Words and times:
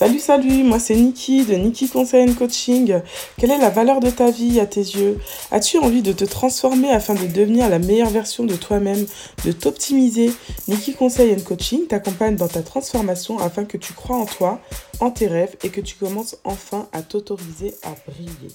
Salut, 0.00 0.18
salut, 0.18 0.62
moi 0.62 0.78
c'est 0.78 0.96
Niki 0.96 1.44
de 1.44 1.56
Niki 1.56 1.86
Conseil 1.86 2.34
Coaching. 2.34 3.02
Quelle 3.36 3.50
est 3.50 3.58
la 3.58 3.68
valeur 3.68 4.00
de 4.00 4.08
ta 4.08 4.30
vie 4.30 4.58
à 4.58 4.64
tes 4.64 4.80
yeux? 4.80 5.18
As-tu 5.50 5.76
envie 5.76 6.00
de 6.00 6.14
te 6.14 6.24
transformer 6.24 6.90
afin 6.90 7.12
de 7.12 7.26
devenir 7.26 7.68
la 7.68 7.78
meilleure 7.78 8.08
version 8.08 8.44
de 8.44 8.56
toi-même, 8.56 9.04
de 9.44 9.52
t'optimiser? 9.52 10.32
Niki 10.68 10.94
Conseil 10.94 11.44
Coaching 11.44 11.86
t'accompagne 11.86 12.36
dans 12.36 12.48
ta 12.48 12.62
transformation 12.62 13.38
afin 13.40 13.66
que 13.66 13.76
tu 13.76 13.92
crois 13.92 14.16
en 14.16 14.24
toi, 14.24 14.58
en 15.00 15.10
tes 15.10 15.26
rêves 15.26 15.56
et 15.64 15.68
que 15.68 15.82
tu 15.82 15.96
commences 15.96 16.38
enfin 16.44 16.88
à 16.92 17.02
t'autoriser 17.02 17.74
à 17.82 17.94
briller. 18.10 18.54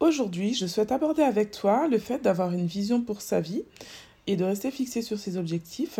Aujourd'hui, 0.00 0.52
je 0.52 0.66
souhaite 0.66 0.92
aborder 0.92 1.22
avec 1.22 1.50
toi 1.50 1.88
le 1.88 1.98
fait 1.98 2.20
d'avoir 2.20 2.52
une 2.52 2.66
vision 2.66 3.00
pour 3.00 3.22
sa 3.22 3.40
vie 3.40 3.62
et 4.26 4.36
de 4.36 4.44
rester 4.44 4.70
fixé 4.70 5.00
sur 5.00 5.18
ses 5.18 5.38
objectifs 5.38 5.98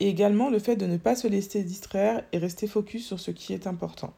et 0.00 0.08
également 0.08 0.50
le 0.50 0.58
fait 0.58 0.76
de 0.76 0.86
ne 0.86 0.96
pas 0.96 1.16
se 1.16 1.26
laisser 1.26 1.62
distraire 1.62 2.22
et 2.32 2.38
rester 2.38 2.66
focus 2.66 3.06
sur 3.06 3.20
ce 3.20 3.30
qui 3.30 3.52
est 3.52 3.66
important. 3.66 4.12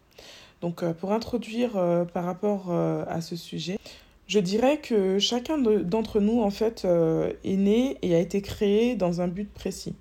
Donc 0.61 0.83
euh, 0.83 0.93
pour 0.93 1.13
introduire 1.13 1.77
euh, 1.77 2.05
par 2.05 2.25
rapport 2.25 2.67
euh, 2.71 3.05
à 3.09 3.21
ce 3.21 3.37
sujet, 3.37 3.79
je 4.27 4.39
dirais 4.39 4.79
que 4.79 5.19
chacun 5.19 5.59
d'entre 5.59 6.21
nous 6.21 6.41
en 6.41 6.51
fait 6.51 6.85
est 6.85 7.57
né 7.57 7.99
et 8.03 8.15
a 8.15 8.21
été 8.21 8.43
créé 8.43 8.95
dans 8.95 9.21
un 9.21 9.27
but 9.27 9.53
précis. 9.53 9.97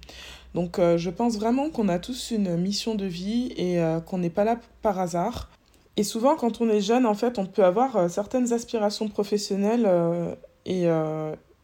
Donc 0.54 0.80
je 0.80 1.10
pense 1.10 1.38
vraiment 1.38 1.72
qu'on 1.72 1.90
a 1.90 1.98
tous 1.98 2.30
une 2.30 2.56
mission 2.56 2.94
de 2.94 3.06
vie 3.06 3.52
et 3.58 3.82
qu'on 4.06 4.20
n'est 4.20 4.30
pas 4.30 4.44
là 4.44 4.60
par 4.84 5.00
hasard. 5.00 5.50
Et 5.98 6.04
souvent 6.04 6.36
quand 6.36 6.62
on 6.62 6.70
est 6.70 6.80
jeune 6.80 7.08
en 7.08 7.16
fait 7.16 7.40
on 7.40 7.48
peut 7.48 7.66
avoir 7.66 8.08
certaines 8.08 8.54
aspirations 8.54 9.08
professionnelles 9.08 9.90
et 10.68 10.86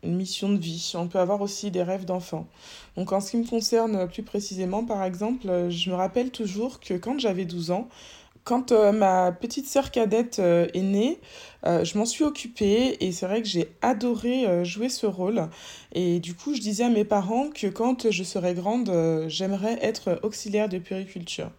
une 0.05 0.16
mission 0.16 0.50
de 0.50 0.58
vie. 0.58 0.94
On 0.95 1.08
peut 1.08 1.20
avoir 1.20 1.41
aussi 1.41 1.72
des 1.72 1.84
rêves 1.84 2.05
d'enfant. 2.05 2.48
Donc 2.96 3.12
en 3.12 3.20
ce 3.20 3.32
qui 3.32 3.38
me 3.38 3.48
concerne 3.48 4.08
plus 4.08 4.23
précisément, 4.23 4.86
par 4.86 5.04
exemple, 5.04 5.70
je 5.70 5.90
me 5.90 5.96
rappelle 5.96 6.32
toujours 6.32 6.80
que 6.80 6.94
quand 6.94 7.20
j'avais 7.20 7.46
12 7.46 7.72
ans, 7.72 7.90
quand 8.46 8.71
euh, 8.71 8.91
ma 8.91 9.32
petite 9.32 9.68
sœur 9.68 9.90
cadette 9.90 10.38
euh, 10.38 10.68
est 10.76 10.84
née, 10.84 11.20
euh, 11.65 11.84
je 11.84 11.98
m'en 11.98 12.05
suis 12.05 12.24
occupée 12.24 12.96
et 12.99 13.12
c'est 13.12 13.26
vrai 13.26 13.41
que 13.41 13.48
j'ai 13.48 13.76
adoré 13.82 14.63
jouer 14.63 14.88
ce 14.88 15.07
rôle. 15.07 15.49
Et 15.93 16.20
du 16.20 16.35
coup, 16.35 16.54
je 16.54 16.62
disais 16.62 16.84
à 16.84 16.90
mes 16.90 17.04
parents 17.05 17.49
que 17.49 17.65
quand 17.65 18.12
je 18.12 18.24
serai 18.24 18.54
grande, 18.54 18.91
j'aimerais 19.27 19.80
être 19.82 20.20
auxiliaire 20.21 20.70
de 20.70 20.77
puriculture. 20.77 21.49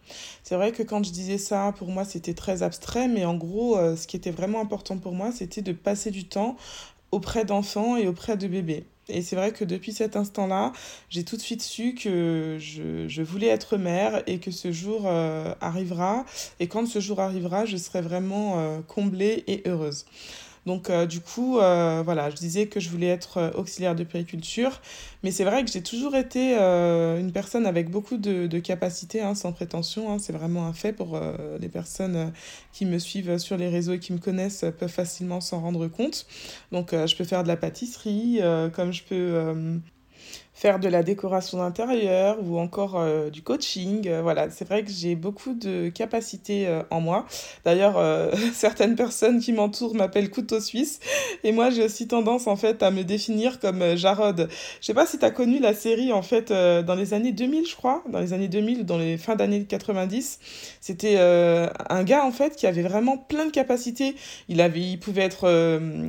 C'est 0.44 0.54
vrai 0.54 0.70
que 0.70 0.84
quand 0.84 1.04
je 1.04 1.10
disais 1.10 1.38
ça, 1.38 1.74
pour 1.76 1.88
moi, 1.88 2.04
c'était 2.04 2.34
très 2.34 2.62
abstrait, 2.62 3.08
mais 3.08 3.24
en 3.24 3.34
gros, 3.34 3.76
ce 3.96 4.06
qui 4.06 4.16
était 4.16 4.30
vraiment 4.30 4.60
important 4.60 4.96
pour 4.96 5.12
moi, 5.12 5.32
c'était 5.32 5.62
de 5.62 5.72
passer 5.72 6.12
du 6.12 6.28
temps 6.28 6.56
auprès 7.12 7.44
d'enfants 7.44 7.96
et 7.96 8.08
auprès 8.08 8.36
de 8.36 8.46
bébés. 8.46 8.84
Et 9.08 9.22
c'est 9.22 9.36
vrai 9.36 9.52
que 9.52 9.64
depuis 9.64 9.92
cet 9.92 10.16
instant-là, 10.16 10.72
j'ai 11.10 11.24
tout 11.24 11.36
de 11.36 11.40
suite 11.40 11.62
su 11.62 11.94
que 11.94 12.56
je, 12.58 13.06
je, 13.06 13.22
voulais 13.22 13.46
être 13.46 13.76
mère 13.76 14.22
et 14.26 14.38
que 14.38 14.50
ce 14.50 14.72
jour 14.72 15.02
euh, 15.06 15.54
arrivera. 15.60 16.24
Et 16.58 16.66
quand 16.66 16.86
ce 16.86 16.98
jour 16.98 17.20
arrivera, 17.20 17.66
je 17.66 17.76
serai 17.76 18.00
vraiment 18.00 18.58
euh, 18.58 18.80
comblée 18.80 19.44
et 19.46 19.62
heureuse. 19.66 20.06
Donc 20.66 20.90
euh, 20.90 21.06
du 21.06 21.20
coup, 21.20 21.58
euh, 21.58 22.02
voilà, 22.04 22.28
je 22.28 22.34
disais 22.34 22.66
que 22.66 22.80
je 22.80 22.90
voulais 22.90 23.06
être 23.06 23.38
euh, 23.38 23.50
auxiliaire 23.52 23.94
de 23.94 24.02
périculture, 24.02 24.82
mais 25.22 25.30
c'est 25.30 25.44
vrai 25.44 25.64
que 25.64 25.70
j'ai 25.70 25.82
toujours 25.82 26.16
été 26.16 26.56
une 26.56 27.30
personne 27.32 27.66
avec 27.66 27.88
beaucoup 27.88 28.16
de, 28.16 28.58
capacités, 28.58 29.20
hein, 29.20 29.34
sans 29.34 29.52
prétention, 29.52 30.12
hein, 30.12 30.18
c'est 30.18 30.32
vraiment 30.32 30.66
un 30.66 30.72
fait 30.72 30.92
pour 30.92 31.20
les 31.60 31.68
personnes 31.68 32.32
qui 32.72 32.84
me 32.84 32.98
suivent 32.98 33.38
sur 33.38 33.56
les 33.56 33.68
réseaux 33.68 33.94
et 33.94 33.98
qui 33.98 34.12
me 34.12 34.18
connaissent 34.18 34.64
peuvent 34.78 34.90
facilement 34.90 35.40
s'en 35.40 35.60
rendre 35.60 35.86
compte. 35.88 36.26
Donc 36.72 36.92
je 36.92 37.16
peux 37.16 37.24
faire 37.24 37.42
de 37.42 37.48
la 37.48 37.56
pâtisserie, 37.56 38.40
comme 38.74 38.92
je 38.92 39.04
peux 39.04 39.80
faire 40.56 40.78
de 40.78 40.88
la 40.88 41.02
décoration 41.02 41.58
d'intérieur 41.58 42.38
ou 42.42 42.58
encore 42.58 42.96
euh, 42.96 43.28
du 43.28 43.42
coaching. 43.42 44.08
Euh, 44.08 44.22
voilà, 44.22 44.48
c'est 44.48 44.66
vrai 44.66 44.82
que 44.84 44.90
j'ai 44.90 45.14
beaucoup 45.14 45.52
de 45.52 45.90
capacités 45.90 46.66
euh, 46.66 46.82
en 46.90 47.02
moi. 47.02 47.26
D'ailleurs, 47.66 48.02
certaines 48.54 48.96
personnes 48.96 49.38
qui 49.38 49.52
m'entourent 49.52 49.94
m'appellent 49.94 50.30
couteau 50.30 50.60
suisse 50.60 50.98
et 51.44 51.52
moi 51.52 51.68
j'ai 51.68 51.84
aussi 51.84 52.08
tendance 52.08 52.46
en 52.46 52.56
fait 52.56 52.82
à 52.82 52.90
me 52.90 53.04
définir 53.04 53.60
comme 53.60 53.96
Jarod. 53.96 54.48
Je 54.80 54.86
sais 54.86 54.94
pas 54.94 55.04
si 55.04 55.18
tu 55.18 55.24
as 55.26 55.30
connu 55.30 55.58
la 55.58 55.74
série 55.74 56.12
en 56.12 56.22
fait 56.22 56.50
dans 56.50 56.94
les 56.94 57.12
années 57.12 57.32
2000 57.32 57.66
je 57.66 57.76
crois, 57.76 58.02
dans 58.08 58.20
les 58.20 58.32
années 58.32 58.48
2000 58.48 58.80
ou 58.80 58.82
dans 58.84 58.96
les 58.96 59.18
fins 59.18 59.36
d'années 59.36 59.64
90. 59.64 60.38
C'était 60.80 61.18
un 61.18 62.04
gars 62.04 62.24
en 62.24 62.32
fait 62.32 62.56
qui 62.56 62.66
avait 62.66 62.82
vraiment 62.82 63.18
plein 63.18 63.44
de 63.44 63.50
capacités. 63.50 64.16
Il 64.48 64.62
avait 64.62 64.80
il 64.80 64.98
pouvait 64.98 65.22
être 65.22 65.46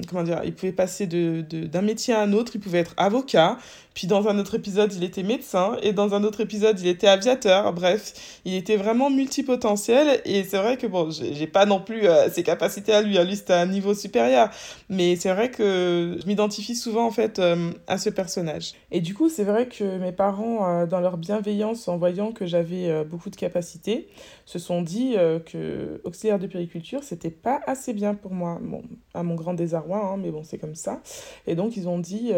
comment 0.08 0.24
dire, 0.24 0.42
il 0.46 0.54
pouvait 0.54 0.72
passer 0.72 1.06
de 1.08 1.42
d'un 1.42 1.82
métier 1.82 2.14
à 2.14 2.22
un 2.22 2.32
autre, 2.32 2.54
il 2.56 2.62
pouvait 2.62 2.80
être 2.80 2.94
avocat, 2.98 3.58
puis 3.98 4.06
dans 4.06 4.28
autre 4.40 4.56
épisode, 4.56 4.94
il 4.94 5.04
était 5.04 5.24
médecin. 5.24 5.78
Et 5.82 5.94
dans 5.94 6.14
un 6.14 6.24
autre 6.24 6.42
épisode, 6.42 6.80
il 6.80 6.88
était 6.88 7.08
aviateur. 7.08 7.74
Bref, 7.74 8.40
il 8.46 8.54
était 8.54 8.78
vraiment 8.78 9.10
multipotentiel. 9.10 10.22
Et 10.26 10.44
c'est 10.44 10.58
vrai 10.58 10.78
que, 10.78 10.88
bon, 10.88 11.10
j'ai 11.10 11.48
pas 11.48 11.66
non 11.66 11.80
plus 11.80 12.08
euh, 12.08 12.30
ses 12.30 12.44
capacités 12.44 12.94
à 12.94 13.02
lui. 13.02 13.18
À 13.18 13.24
lui, 13.24 13.36
c'était 13.36 13.54
un 13.54 13.66
niveau 13.66 13.94
supérieur. 13.94 14.50
Mais 14.90 15.16
c'est 15.16 15.32
vrai 15.34 15.52
que 15.52 16.18
je 16.22 16.28
m'identifie 16.28 16.76
souvent, 16.76 17.06
en 17.06 17.12
fait, 17.12 17.40
euh, 17.40 17.72
à 17.88 17.98
ce 17.98 18.10
personnage. 18.10 18.74
Et 18.92 19.02
du 19.02 19.14
coup, 19.14 19.30
c'est 19.30 19.44
vrai 19.44 19.68
que 19.68 19.98
mes 19.98 20.12
parents, 20.12 20.68
euh, 20.70 20.86
dans 20.86 21.00
leur 21.00 21.18
bienveillance, 21.18 21.88
en 21.88 21.98
voyant 21.98 22.32
que 22.32 22.46
j'avais 22.46 23.04
beaucoup 23.06 23.30
de 23.30 23.36
capacités, 23.36 24.08
se 24.46 24.60
sont 24.60 24.82
dit 24.82 25.16
que 25.46 26.00
auxiliaire 26.06 26.40
de 26.40 26.48
périculture, 26.48 27.04
c'était 27.04 27.32
pas 27.32 27.60
assez 27.68 27.94
bien 27.94 28.14
pour 28.14 28.32
moi. 28.32 28.60
Bon, 28.62 28.82
à 29.14 29.24
mon 29.24 29.36
grand 29.36 29.54
désarroi, 29.54 29.98
hein, 29.98 30.18
mais 30.18 30.32
bon, 30.32 30.44
c'est 30.44 30.58
comme 30.58 30.76
ça. 30.76 31.02
Et 31.48 31.56
donc, 31.56 31.76
ils 31.76 31.90
ont 31.90 32.00
dit, 32.00 32.32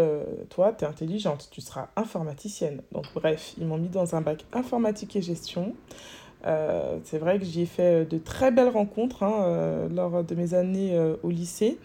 toi, 0.49 0.71
t'es 0.71 0.85
intelligente 0.85 1.49
tu 1.49 1.61
seras 1.61 1.88
informaticienne. 1.95 2.81
Donc 2.91 3.05
bref, 3.13 3.53
ils 3.57 3.65
m'ont 3.65 3.77
mis 3.77 3.89
dans 3.89 4.15
un 4.15 4.21
bac 4.21 4.45
informatique 4.53 5.15
et 5.15 5.21
gestion. 5.21 5.75
Euh, 6.45 6.99
c'est 7.03 7.17
vrai 7.17 7.37
que 7.37 7.45
j'y 7.45 7.61
ai 7.61 7.65
fait 7.65 8.05
de 8.05 8.17
très 8.17 8.51
belles 8.51 8.69
rencontres 8.69 9.23
hein, 9.23 9.43
euh, 9.43 9.89
lors 9.89 10.23
de 10.23 10.35
mes 10.35 10.53
années 10.53 10.95
euh, 10.95 11.15
au 11.23 11.29
lycée, 11.29 11.77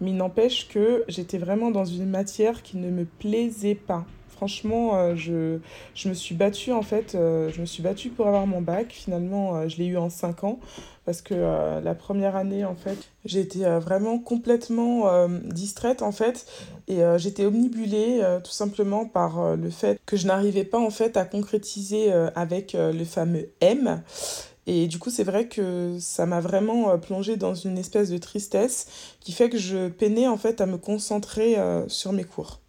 mais 0.00 0.10
il 0.10 0.16
n'empêche 0.16 0.68
que 0.68 1.04
j'étais 1.08 1.38
vraiment 1.38 1.70
dans 1.70 1.86
une 1.86 2.08
matière 2.08 2.62
qui 2.62 2.76
ne 2.76 2.90
me 2.90 3.04
plaisait 3.04 3.74
pas. 3.74 4.04
Franchement, 4.42 5.14
je, 5.14 5.58
je 5.94 6.08
me 6.08 6.14
suis 6.14 6.34
battue 6.34 6.72
en 6.72 6.82
fait, 6.82 7.12
je 7.12 7.60
me 7.60 7.64
suis 7.64 7.80
battue 7.80 8.08
pour 8.08 8.26
avoir 8.26 8.44
mon 8.48 8.60
bac. 8.60 8.88
Finalement, 8.90 9.68
je 9.68 9.76
l'ai 9.76 9.86
eu 9.86 9.96
en 9.96 10.10
5 10.10 10.42
ans 10.42 10.58
parce 11.04 11.20
que 11.20 11.34
euh, 11.34 11.80
la 11.80 11.94
première 11.94 12.36
année, 12.36 12.64
en 12.64 12.76
fait, 12.76 12.96
j'étais 13.24 13.64
euh, 13.64 13.80
vraiment 13.80 14.18
complètement 14.18 15.08
euh, 15.08 15.28
distraite, 15.44 16.02
en 16.02 16.12
fait, 16.12 16.46
et 16.88 17.00
j'étais 17.16 17.46
omnibulée 17.46 18.20
tout 18.44 18.50
simplement 18.50 19.06
par 19.06 19.56
le 19.56 19.70
fait 19.70 19.98
que 20.04 20.16
je 20.16 20.26
n'arrivais 20.26 20.64
pas, 20.64 20.78
en 20.78 20.90
fait, 20.90 21.16
à 21.16 21.24
concrétiser 21.24 22.12
avec 22.34 22.76
le 22.78 23.04
fameux 23.04 23.48
M. 23.60 24.02
Et 24.66 24.88
du 24.88 24.98
coup, 24.98 25.08
c'est 25.08 25.24
vrai 25.24 25.46
que 25.48 25.96
ça 26.00 26.26
m'a 26.26 26.40
vraiment 26.40 26.98
plongée 26.98 27.36
dans 27.36 27.54
une 27.54 27.78
espèce 27.78 28.10
de 28.10 28.18
tristesse 28.18 29.14
qui 29.20 29.32
fait 29.32 29.48
que 29.48 29.58
je 29.58 29.88
peinais, 29.88 30.26
en 30.26 30.36
fait, 30.36 30.60
à 30.60 30.66
me 30.66 30.76
concentrer 30.76 31.56
sur 31.86 32.12
mes 32.12 32.24
cours. 32.24 32.61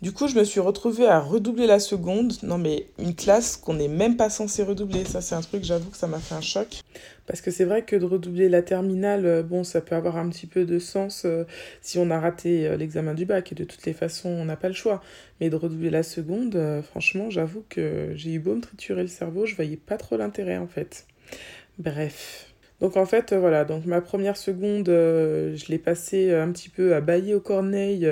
Du 0.00 0.12
coup, 0.12 0.28
je 0.28 0.36
me 0.36 0.44
suis 0.44 0.60
retrouvée 0.60 1.06
à 1.06 1.18
redoubler 1.18 1.66
la 1.66 1.80
seconde. 1.80 2.32
Non, 2.42 2.56
mais 2.56 2.86
une 2.98 3.16
classe 3.16 3.56
qu'on 3.56 3.74
n'est 3.74 3.88
même 3.88 4.16
pas 4.16 4.30
censé 4.30 4.62
redoubler. 4.62 5.04
Ça, 5.04 5.20
c'est 5.20 5.34
un 5.34 5.40
truc, 5.40 5.64
j'avoue 5.64 5.90
que 5.90 5.96
ça 5.96 6.06
m'a 6.06 6.20
fait 6.20 6.36
un 6.36 6.40
choc. 6.40 6.82
Parce 7.26 7.40
que 7.40 7.50
c'est 7.50 7.64
vrai 7.64 7.84
que 7.84 7.96
de 7.96 8.04
redoubler 8.04 8.48
la 8.48 8.62
terminale, 8.62 9.26
euh, 9.26 9.42
bon, 9.42 9.64
ça 9.64 9.80
peut 9.80 9.96
avoir 9.96 10.16
un 10.16 10.28
petit 10.28 10.46
peu 10.46 10.64
de 10.64 10.78
sens 10.78 11.22
euh, 11.24 11.44
si 11.82 11.98
on 11.98 12.10
a 12.10 12.20
raté 12.20 12.66
euh, 12.68 12.76
l'examen 12.76 13.14
du 13.14 13.26
bac. 13.26 13.50
Et 13.50 13.54
de 13.56 13.64
toutes 13.64 13.84
les 13.86 13.92
façons, 13.92 14.28
on 14.28 14.44
n'a 14.44 14.56
pas 14.56 14.68
le 14.68 14.74
choix. 14.74 15.02
Mais 15.40 15.50
de 15.50 15.56
redoubler 15.56 15.90
la 15.90 16.04
seconde, 16.04 16.58
franchement, 16.82 17.30
j'avoue 17.30 17.64
que 17.68 18.12
j'ai 18.14 18.32
eu 18.32 18.38
beau 18.38 18.54
me 18.54 18.60
triturer 18.60 19.02
le 19.02 19.08
cerveau, 19.08 19.46
je 19.46 19.54
voyais 19.54 19.76
pas 19.76 19.96
trop 19.96 20.16
l'intérêt 20.16 20.58
en 20.58 20.66
fait. 20.66 21.06
Bref. 21.78 22.47
Donc 22.80 22.96
en 22.96 23.06
fait, 23.06 23.32
euh, 23.32 23.40
voilà, 23.40 23.64
donc 23.64 23.86
ma 23.86 24.00
première 24.00 24.36
seconde, 24.36 24.88
euh, 24.88 25.56
je 25.56 25.66
l'ai 25.66 25.78
passée 25.78 26.30
euh, 26.30 26.44
un 26.44 26.52
petit 26.52 26.68
peu 26.68 26.94
à 26.94 27.00
bailler 27.00 27.34
au 27.34 27.40
corneille 27.40 28.08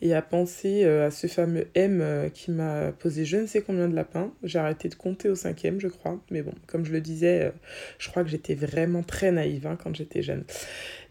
et 0.00 0.14
à 0.14 0.22
penser 0.22 0.84
à 0.84 1.10
ce 1.10 1.26
fameux 1.26 1.66
M 1.74 2.30
qui 2.32 2.50
m'a 2.50 2.92
posé 2.92 3.24
je 3.24 3.36
ne 3.36 3.46
sais 3.46 3.60
combien 3.60 3.88
de 3.88 3.94
lapins. 3.94 4.32
J'ai 4.42 4.58
arrêté 4.58 4.88
de 4.88 4.94
compter 4.94 5.28
au 5.28 5.34
cinquième, 5.34 5.80
je 5.80 5.88
crois. 5.88 6.18
Mais 6.30 6.42
bon, 6.42 6.52
comme 6.66 6.84
je 6.84 6.92
le 6.92 7.00
disais, 7.00 7.52
je 7.98 8.08
crois 8.08 8.22
que 8.24 8.30
j'étais 8.30 8.54
vraiment 8.54 9.02
très 9.02 9.32
naïve 9.32 9.66
hein, 9.66 9.76
quand 9.82 9.94
j'étais 9.94 10.22
jeune. 10.22 10.44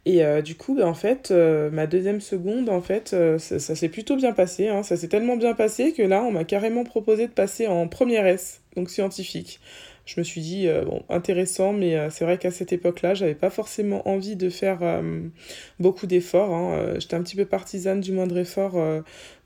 Et 0.05 0.21
du 0.43 0.55
coup, 0.55 0.75
ben, 0.75 0.87
en 0.87 0.93
fait, 0.93 1.31
ma 1.31 1.87
deuxième 1.87 2.21
seconde, 2.21 2.69
en 2.69 2.81
fait, 2.81 3.15
ça, 3.37 3.59
ça 3.59 3.75
s'est 3.75 3.89
plutôt 3.89 4.15
bien 4.15 4.33
passé. 4.33 4.67
Hein. 4.67 4.83
Ça 4.83 4.97
s'est 4.97 5.07
tellement 5.07 5.37
bien 5.37 5.53
passé 5.53 5.93
que 5.93 6.03
là, 6.03 6.23
on 6.23 6.31
m'a 6.31 6.43
carrément 6.43 6.83
proposé 6.83 7.27
de 7.27 7.31
passer 7.33 7.67
en 7.67 7.87
première 7.87 8.25
S, 8.25 8.61
donc 8.75 8.89
scientifique 8.89 9.59
je 10.05 10.19
me 10.19 10.23
suis 10.23 10.41
dit, 10.41 10.67
euh, 10.67 10.85
bon, 10.85 11.03
intéressant, 11.09 11.73
mais 11.73 11.95
euh, 11.95 12.09
c'est 12.11 12.25
vrai 12.25 12.37
qu'à 12.37 12.51
cette 12.51 12.71
époque-là, 12.71 13.15
j'avais 13.15 13.33
pas 13.33 13.49
forcément 13.49 14.07
envie 14.07 14.35
de 14.35 14.49
faire 14.49 14.79
euh, 14.83 15.01
beaucoup 15.79 16.05
d'efforts. 16.05 16.53
Hein. 16.53 16.93
J'étais 16.99 17.15
un 17.15 17.23
petit 17.23 17.35
peu 17.35 17.45
partisane 17.45 18.01
du 18.01 18.11
moindre 18.11 18.37
effort 18.37 18.73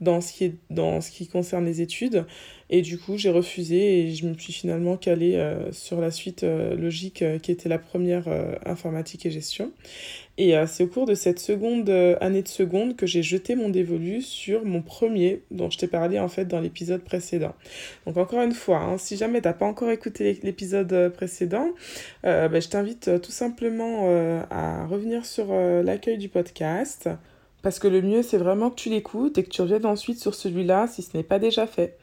dans 0.02 0.22
ce 0.22 0.34
qui, 0.34 0.46
est, 0.46 0.56
dans 0.70 1.02
ce 1.02 1.12
qui 1.12 1.28
concerne 1.28 1.66
les 1.66 1.82
études. 1.82 2.26
Et 2.72 2.82
du 2.82 3.00
coup, 3.00 3.18
j'ai 3.18 3.32
refusé 3.32 4.00
et 4.00 4.14
je 4.14 4.28
me 4.28 4.38
suis 4.38 4.54
finalement 4.54 4.96
calée 4.96 5.36
euh, 5.36 5.72
sur 5.72 6.00
la 6.00 6.12
suite 6.12 6.44
euh, 6.44 6.76
logique 6.76 7.24
euh, 7.24 7.40
qui 7.40 7.52
était 7.52 7.68
la 7.68 7.80
première 7.80 8.28
informatique 8.66 9.26
et 9.26 9.32
gestion. 9.32 9.72
Et 10.38 10.54
c'est 10.68 10.84
au 10.84 10.88
cours 10.88 11.06
de 11.06 11.16
cette 11.16 11.40
seconde 11.40 11.90
année 12.22 12.42
de 12.42 12.48
seconde 12.48 12.96
que 12.96 13.06
j'ai 13.06 13.22
jeté 13.22 13.56
mon 13.56 13.68
dévolu 13.68 14.22
sur 14.22 14.64
mon 14.64 14.82
premier, 14.82 15.42
dont 15.52 15.70
je 15.70 15.78
t'ai 15.78 15.88
parlé 15.88 16.18
en 16.18 16.30
fait 16.30 16.46
dans 16.46 16.62
l'épisode 16.62 17.02
précédent. 17.02 17.54
Donc 18.06 18.16
encore 18.16 18.42
une 18.42 18.54
fois, 18.54 18.78
hein, 18.78 18.98
si 18.98 19.18
jamais 19.18 19.42
t'as 19.42 19.52
pas 19.52 19.66
encore 19.66 19.90
écouté 19.90 20.40
l'épisode 20.44 21.12
précédent, 21.14 21.72
bah, 22.24 22.58
je 22.58 22.70
t'invite 22.70 23.22
tout 23.22 23.32
simplement 23.32 24.08
à 24.50 24.86
revenir 24.86 25.26
sur 25.26 25.54
l'accueil 25.54 26.18
du 26.18 26.30
podcast. 26.30 27.10
Parce 27.62 27.80
que 27.80 27.88
le 27.88 28.02
mieux, 28.02 28.24
c'est 28.24 28.38
vraiment 28.38 28.70
que 28.70 28.76
tu 28.76 28.90
l'écoutes 28.90 29.38
et 29.38 29.44
que 29.44 29.50
tu 29.50 29.62
reviennes 29.62 29.86
ensuite 29.86 30.20
sur 30.20 30.36
celui-là 30.36 30.88
si 30.88 31.02
ce 31.02 31.16
n'est 31.16 31.24
pas 31.24 31.40
déjà 31.40 31.68
fait. 31.68 31.98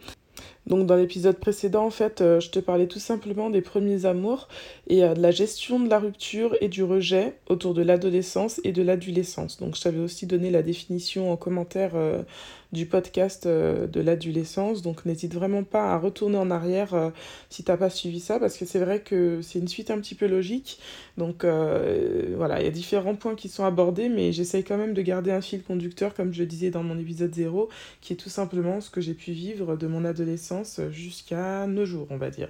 Donc 0.67 0.87
dans 0.87 0.97
l'épisode 0.97 1.39
précédent, 1.39 1.85
en 1.85 1.91
fait, 1.91 2.21
euh, 2.21 2.41
je 2.41 2.51
te 2.51 2.59
parlais 2.59 2.89
tout 2.89 2.99
simplement 2.99 3.51
des 3.51 3.61
premiers 3.61 4.05
amours 4.05 4.49
et 4.89 5.05
euh, 5.05 5.15
de 5.15 5.23
la 5.23 5.31
gestion 5.31 5.79
de 5.79 5.89
la 5.89 6.01
rupture 6.01 6.57
et 6.61 6.69
du 6.69 6.83
rejet 6.83 7.35
autour 7.49 7.73
de 7.73 7.83
l'adolescence 7.83 8.61
et 8.65 8.73
de 8.73 8.83
l'adolescence. 8.83 9.59
Donc 9.59 9.77
je 9.77 9.83
t'avais 9.83 10.01
aussi 10.01 10.27
donné 10.27 10.51
la 10.51 10.63
définition 10.63 11.31
en 11.31 11.37
commentaire 11.37 11.93
euh, 11.95 12.23
du 12.73 12.85
podcast 12.85 13.47
de 13.47 14.01
l'adolescence. 14.01 14.83
Donc 14.83 15.07
n'hésite 15.07 15.33
vraiment 15.33 15.63
pas 15.63 15.93
à 15.93 15.99
retourner 15.99 16.37
en 16.37 16.51
arrière 16.51 17.13
si 17.49 17.63
t'as 17.63 17.77
pas 17.77 17.89
suivi 17.89 18.19
ça, 18.19 18.41
parce 18.41 18.59
que 18.59 18.67
c'est 18.67 18.81
vrai 18.81 19.01
que 19.01 19.41
c'est 19.41 19.61
une 19.61 19.69
suite 19.69 19.91
un 19.93 19.99
petit 19.99 20.17
peu 20.17 20.27
logique. 20.27 20.81
Donc 21.17 21.45
voilà, 21.45 22.61
il 22.61 22.65
y 22.65 22.69
a 22.69 22.73
différents 22.73 23.15
points 23.15 23.37
qui 23.37 23.49
sont 23.49 23.65
abordés, 23.65 24.09
mais 24.09 24.33
j'essaye 24.33 24.65
quand 24.65 24.77
même 24.77 24.95
de 24.95 25.03
garder 25.03 25.31
un 25.31 25.41
fil 25.41 25.63
conducteur, 25.63 26.13
comme 26.13 26.35
je 26.35 26.41
le 26.41 26.47
disais 26.47 26.71
dans 26.71 26.83
mon 26.83 26.99
épisode 26.99 27.33
0, 27.33 27.69
qui 28.01 28.13
est 28.13 28.17
tout 28.17 28.29
simplement 28.29 28.81
ce 28.81 28.91
que 28.91 29.01
j'ai 29.01 29.15
pu 29.15 29.31
vivre 29.31 29.77
de 29.77 29.87
mon 29.87 30.05
adolescence 30.05 30.56
jusqu'à 30.91 31.67
nos 31.67 31.85
jours, 31.85 32.07
on 32.11 32.17
va 32.17 32.31
dire. 32.31 32.49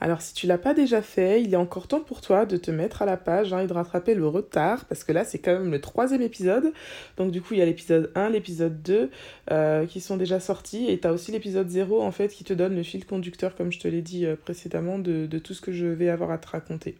Alors 0.00 0.20
si 0.20 0.34
tu 0.34 0.46
l'as 0.46 0.58
pas 0.58 0.74
déjà 0.74 1.02
fait, 1.02 1.42
il 1.42 1.52
est 1.52 1.56
encore 1.56 1.88
temps 1.88 2.00
pour 2.00 2.20
toi 2.20 2.46
de 2.46 2.56
te 2.56 2.70
mettre 2.70 3.02
à 3.02 3.06
la 3.06 3.16
page 3.16 3.52
hein, 3.52 3.60
et 3.60 3.66
de 3.66 3.72
rattraper 3.72 4.14
le 4.14 4.26
retard, 4.26 4.84
parce 4.84 5.04
que 5.04 5.12
là 5.12 5.24
c'est 5.24 5.38
quand 5.38 5.52
même 5.52 5.70
le 5.70 5.80
troisième 5.80 6.22
épisode. 6.22 6.72
Donc 7.16 7.30
du 7.30 7.40
coup 7.42 7.54
il 7.54 7.60
y 7.60 7.62
a 7.62 7.64
l'épisode 7.64 8.10
1, 8.14 8.30
l'épisode 8.30 8.82
2 8.82 9.10
euh, 9.50 9.86
qui 9.86 10.00
sont 10.00 10.16
déjà 10.16 10.40
sortis, 10.40 10.88
et 10.88 10.98
tu 10.98 11.06
as 11.06 11.12
aussi 11.12 11.32
l'épisode 11.32 11.68
0 11.68 12.02
en 12.02 12.12
fait 12.12 12.28
qui 12.28 12.44
te 12.44 12.52
donne 12.52 12.76
le 12.76 12.82
fil 12.82 13.04
conducteur, 13.04 13.56
comme 13.56 13.72
je 13.72 13.78
te 13.78 13.88
l'ai 13.88 14.02
dit 14.02 14.26
euh, 14.26 14.36
précédemment, 14.36 14.98
de, 14.98 15.26
tout 15.38 15.54
ce 15.54 15.60
que 15.60 15.72
je 15.72 15.86
vais 15.86 16.08
avoir 16.08 16.30
à 16.30 16.38
te 16.38 16.48
raconter. 16.48 16.96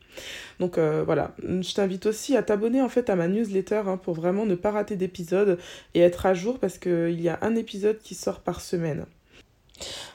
Donc 0.61 0.79
euh, 0.79 1.03
voilà, 1.05 1.35
je 1.43 1.75
t'invite 1.75 2.07
aussi 2.07 2.37
à 2.37 2.43
t'abonner 2.43 2.83
en 2.83 2.89
fait 2.89 3.11
à 3.11 3.17
ma 3.17 3.29
newsletter 3.29 3.83
hein, 3.87 3.97
pour 3.97 4.15
vraiment 4.15 4.47
ne 4.47 4.55
pas 4.55 4.71
rater 4.71 4.97
d'épisode 4.97 5.59
et 5.95 6.01
être 6.01 6.27
à 6.27 6.35
jour, 6.35 6.59
parce 6.59 6.79
qu'il 6.79 7.21
y 7.21 7.29
a 7.29 7.39
un 7.43 7.57
épisode 7.57 7.99
qui 7.99 8.15
sort 8.15 8.41
par 8.41 8.61
semaine. 8.61 9.07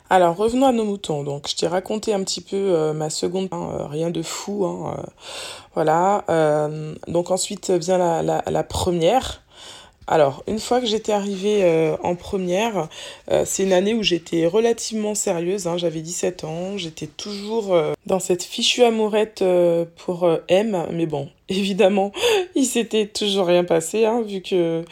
Alors 0.09 0.35
revenons 0.35 0.67
à 0.67 0.71
nos 0.71 0.85
moutons. 0.85 1.23
Donc 1.23 1.47
je 1.49 1.55
t'ai 1.55 1.67
raconté 1.67 2.13
un 2.13 2.23
petit 2.23 2.41
peu 2.41 2.55
euh, 2.55 2.93
ma 2.93 3.09
seconde, 3.09 3.47
hein, 3.51 3.69
euh, 3.79 3.87
rien 3.87 4.11
de 4.11 4.21
fou. 4.21 4.65
Hein, 4.65 4.95
euh, 4.97 5.03
voilà. 5.73 6.23
donc 7.07 7.31
ensuite 7.31 7.71
vient 7.71 7.97
la, 8.21 8.63
première. 8.63 9.42
Alors 10.07 10.43
une 10.47 10.59
fois 10.59 10.79
que 10.81 10.85
j'étais 10.85 11.11
arrivée 11.11 11.95
en 12.03 12.15
première, 12.15 12.89
c'est 13.45 13.63
une 13.63 13.73
année 13.73 13.93
où 13.93 14.03
j'étais 14.03 14.45
relativement 14.45 15.15
sérieuse. 15.15 15.67
Hein, 15.67 15.77
J'avais 15.77 16.01
17 16.01 16.43
ans. 16.43 16.77
J'étais 16.77 17.07
toujours 17.07 17.75
dans 18.05 18.19
cette 18.19 18.43
fichue 18.43 18.83
amourette 18.83 19.43
pour 19.97 20.29
M. 20.49 20.87
Mais 20.91 21.05
bon, 21.05 21.29
évidemment, 21.49 22.11
il 22.55 22.65
s'était 22.65 23.07
toujours 23.07 23.47
rien 23.47 23.63
passé, 23.63 24.05
hein, 24.05 24.21
vu 24.21 24.41
que 24.41 24.83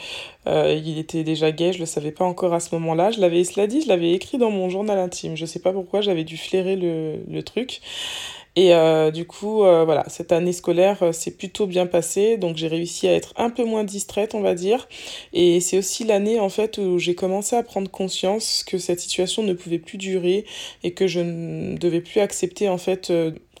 euh, 0.46 0.80
il 0.84 0.98
était 0.98 1.24
déjà 1.24 1.52
gay, 1.52 1.72
je 1.72 1.78
le 1.78 1.86
savais 1.86 2.10
pas 2.10 2.24
encore 2.24 2.52
à 2.52 2.60
ce 2.60 2.74
moment-là. 2.74 3.10
Je 3.10 3.20
l'avais, 3.20 3.44
cela 3.44 3.66
dit, 3.66 3.82
je 3.82 3.88
l'avais 3.88 4.12
écrit 4.12 4.38
dans 4.38 4.50
mon 4.50 4.68
journal 4.68 4.98
intime. 4.98 5.36
Je 5.36 5.46
sais 5.46 5.60
pas 5.60 5.72
pourquoi, 5.72 6.00
j'avais 6.00 6.24
dû 6.24 6.36
flairer 6.36 6.76
le 6.76 7.42
truc. 7.42 7.80
Et 8.54 8.74
euh, 8.74 9.10
du 9.10 9.26
coup, 9.26 9.64
euh, 9.64 9.84
voilà, 9.84 10.04
cette 10.08 10.30
année 10.32 10.52
scolaire 10.52 11.02
euh, 11.02 11.12
s'est 11.12 11.30
plutôt 11.30 11.66
bien 11.66 11.86
passée, 11.86 12.36
donc 12.36 12.56
j'ai 12.56 12.68
réussi 12.68 13.08
à 13.08 13.14
être 13.14 13.32
un 13.36 13.50
peu 13.50 13.64
moins 13.64 13.84
distraite, 13.84 14.34
on 14.34 14.40
va 14.42 14.54
dire. 14.54 14.88
Et 15.32 15.60
c'est 15.60 15.78
aussi 15.78 16.04
l'année 16.04 16.38
en 16.38 16.48
fait 16.48 16.78
où 16.78 16.98
j'ai 16.98 17.14
commencé 17.14 17.56
à 17.56 17.62
prendre 17.62 17.90
conscience 17.90 18.62
que 18.64 18.78
cette 18.78 19.00
situation 19.00 19.42
ne 19.42 19.54
pouvait 19.54 19.78
plus 19.78 19.98
durer 19.98 20.44
et 20.82 20.92
que 20.92 21.06
je 21.06 21.20
ne 21.20 21.76
devais 21.78 22.00
plus 22.00 22.20
accepter 22.20 22.68
en 22.68 22.78
fait 22.78 23.10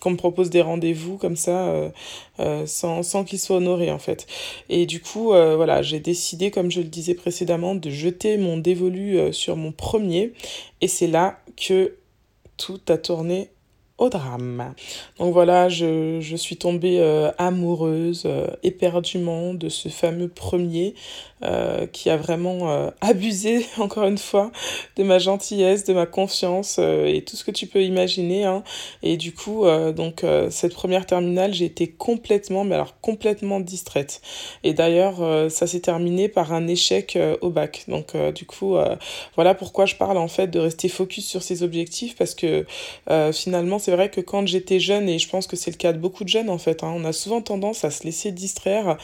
qu'on 0.02 0.10
me 0.10 0.16
propose 0.16 0.50
des 0.50 0.62
rendez-vous 0.62 1.16
comme 1.16 1.36
ça 1.36 1.68
euh, 1.68 1.90
euh, 2.40 2.66
sans, 2.66 3.04
sans 3.04 3.22
qu'ils 3.22 3.38
soient 3.38 3.58
honorés 3.58 3.92
en 3.92 4.00
fait. 4.00 4.26
Et 4.68 4.84
du 4.84 5.00
coup, 5.00 5.32
euh, 5.32 5.54
voilà, 5.54 5.80
j'ai 5.80 6.00
décidé, 6.00 6.50
comme 6.50 6.72
je 6.72 6.80
le 6.80 6.88
disais 6.88 7.14
précédemment, 7.14 7.76
de 7.76 7.88
jeter 7.88 8.36
mon 8.36 8.58
dévolu 8.58 9.32
sur 9.32 9.56
mon 9.56 9.70
premier. 9.70 10.32
Et 10.80 10.88
c'est 10.88 11.06
là 11.06 11.38
que 11.56 11.94
tout 12.56 12.80
a 12.88 12.98
tourné 12.98 13.50
drame. 14.08 14.74
Donc 15.18 15.32
voilà, 15.32 15.68
je, 15.68 16.18
je 16.20 16.36
suis 16.36 16.56
tombée 16.56 17.02
amoureuse 17.38 18.28
éperdument 18.62 19.54
de 19.54 19.68
ce 19.68 19.88
fameux 19.88 20.28
premier 20.28 20.94
euh, 21.44 21.86
qui 21.86 22.08
a 22.08 22.16
vraiment 22.16 22.70
euh, 22.70 22.90
abusé, 23.00 23.66
encore 23.78 24.06
une 24.06 24.18
fois, 24.18 24.52
de 24.96 25.02
ma 25.02 25.18
gentillesse, 25.18 25.82
de 25.82 25.92
ma 25.92 26.06
confiance 26.06 26.76
euh, 26.78 27.06
et 27.06 27.22
tout 27.22 27.34
ce 27.34 27.42
que 27.42 27.50
tu 27.50 27.66
peux 27.66 27.82
imaginer. 27.82 28.44
Hein. 28.44 28.62
Et 29.02 29.16
du 29.16 29.32
coup, 29.32 29.64
donc 29.96 30.24
cette 30.50 30.74
première 30.74 31.06
terminale, 31.06 31.52
j'ai 31.52 31.64
été 31.64 31.88
complètement, 31.88 32.64
mais 32.64 32.74
alors 32.74 33.00
complètement 33.00 33.60
distraite. 33.60 34.20
Et 34.62 34.72
d'ailleurs, 34.74 35.50
ça 35.50 35.66
s'est 35.66 35.80
terminé 35.80 36.28
par 36.28 36.52
un 36.52 36.68
échec 36.68 37.18
au 37.40 37.50
bac. 37.50 37.84
Donc 37.88 38.16
du 38.34 38.46
coup, 38.46 38.76
voilà 39.34 39.54
pourquoi 39.54 39.86
je 39.86 39.96
parle 39.96 40.18
en 40.18 40.28
fait 40.28 40.48
de 40.48 40.58
rester 40.58 40.88
focus 40.88 41.26
sur 41.26 41.42
ses 41.42 41.62
objectifs 41.62 42.16
parce 42.16 42.34
que 42.34 42.64
finalement, 43.32 43.78
c'est 43.78 43.92
vrai 43.92 44.10
que 44.10 44.20
quand 44.20 44.46
j'étais 44.46 44.80
jeune, 44.80 45.08
et 45.08 45.18
je 45.18 45.28
pense 45.28 45.46
que 45.46 45.56
c'est 45.56 45.70
le 45.70 45.76
cas 45.76 45.92
de 45.92 45.98
beaucoup 45.98 46.24
de 46.24 46.28
jeunes 46.28 46.50
en 46.50 46.58
fait, 46.58 46.82
hein, 46.82 46.92
on 46.94 47.04
a 47.04 47.12
souvent 47.12 47.42
tendance 47.42 47.84
à 47.84 47.90
se 47.90 48.04
laisser 48.04 48.30
distraire 48.30 48.96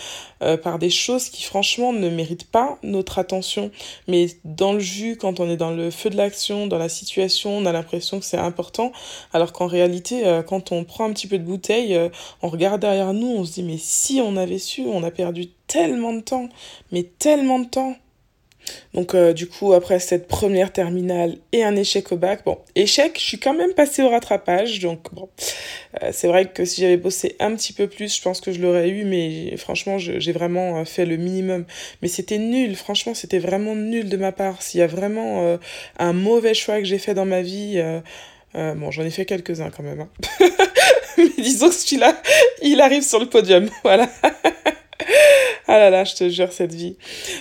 par 0.62 0.79
des 0.79 0.90
choses 0.90 1.29
qui 1.29 1.43
franchement 1.43 1.93
ne 1.93 2.08
méritent 2.08 2.27
pas 2.36 2.78
notre 2.82 3.19
attention, 3.19 3.70
mais 4.06 4.28
dans 4.44 4.72
le 4.72 4.80
jus, 4.80 5.16
quand 5.16 5.40
on 5.40 5.48
est 5.48 5.56
dans 5.56 5.70
le 5.70 5.90
feu 5.90 6.10
de 6.10 6.16
l'action, 6.16 6.66
dans 6.66 6.78
la 6.78 6.88
situation, 6.88 7.56
on 7.56 7.66
a 7.66 7.72
l'impression 7.72 8.19
que 8.19 8.25
c'est 8.25 8.38
important, 8.38 8.92
alors 9.32 9.52
qu'en 9.52 9.66
réalité, 9.66 10.26
euh, 10.26 10.42
quand 10.42 10.72
on 10.72 10.84
prend 10.84 11.06
un 11.06 11.12
petit 11.12 11.26
peu 11.26 11.38
de 11.38 11.44
bouteille, 11.44 11.94
euh, 11.94 12.08
on 12.42 12.48
regarde 12.48 12.80
derrière 12.80 13.12
nous, 13.12 13.28
on 13.28 13.44
se 13.44 13.52
dit 13.52 13.62
mais 13.62 13.78
si 13.78 14.20
on 14.25 14.36
avait 14.36 14.58
su, 14.58 14.82
on 14.86 15.02
a 15.02 15.10
perdu 15.10 15.48
tellement 15.66 16.12
de 16.12 16.20
temps, 16.20 16.48
mais 16.92 17.04
tellement 17.04 17.58
de 17.58 17.66
temps. 17.66 17.96
Donc 18.94 19.14
euh, 19.14 19.32
du 19.32 19.46
coup, 19.46 19.72
après 19.72 19.99
cette 19.99 20.28
première 20.28 20.72
terminale 20.72 21.37
et 21.52 21.64
un 21.64 21.76
échec 21.76 22.10
au 22.12 22.16
bac, 22.16 22.43
bon, 22.44 22.58
échec, 22.75 23.19
je 23.19 23.25
suis 23.25 23.38
quand 23.38 23.55
même 23.55 23.72
passée 23.72 24.02
au 24.02 24.08
rattrapage, 24.08 24.81
donc 24.81 25.12
bon, 25.12 25.28
euh, 26.02 26.10
c'est 26.12 26.28
vrai 26.28 26.46
que 26.46 26.64
si 26.64 26.81
j'avais 26.81 26.96
bossé 26.96 27.37
un 27.40 27.55
petit 27.55 27.72
peu 27.72 27.87
plus, 27.87 28.14
je 28.14 28.22
pense 28.22 28.40
que 28.40 28.52
je 28.52 28.60
l'aurais 28.60 28.88
eu, 28.88 29.05
mais 29.05 29.56
franchement, 29.56 29.99
j'ai 29.99 30.32
vraiment 30.32 30.78
euh, 30.78 30.84
fait 30.84 31.06
le 31.06 31.16
minimum. 31.16 31.64
Mais 32.02 32.08
c'était 32.08 32.38
nul, 32.38 32.76
franchement, 32.76 33.14
c'était 33.14 33.38
vraiment 33.38 33.75
nul 33.75 34.08
de 34.08 34.16
ma 34.16 34.32
part. 34.32 34.62
S'il 34.62 34.81
y 34.81 34.82
a 34.82 34.87
vraiment 34.87 35.58
un 35.99 36.12
mauvais 36.12 36.54
choix 36.54 36.78
que 36.78 36.84
j'ai 36.84 36.99
fait 36.99 37.14
dans 37.14 37.25
ma 37.25 37.43
vie... 37.43 37.82
bon, 38.54 38.90
j'en 38.90 39.02
ai 39.02 39.11
fait 39.11 39.25
quelques-uns 39.25 39.70
quand 39.70 39.82
même. 39.82 40.00
Hein. 40.00 40.08
mais 41.19 41.31
disons 41.38 41.68
que 41.68 41.75
celui-là, 41.75 42.21
il 42.62 42.80
arrive 42.80 43.02
sur 43.02 43.21
le 43.21 43.26
podium. 43.26 43.68
Voilà. 43.83 44.09
Ah 45.70 45.76
là 45.76 45.90
là, 45.90 46.04
je 46.04 46.14
te 46.14 46.28
jure, 46.30 46.50
cette 46.50 46.75
vie. 46.75 46.96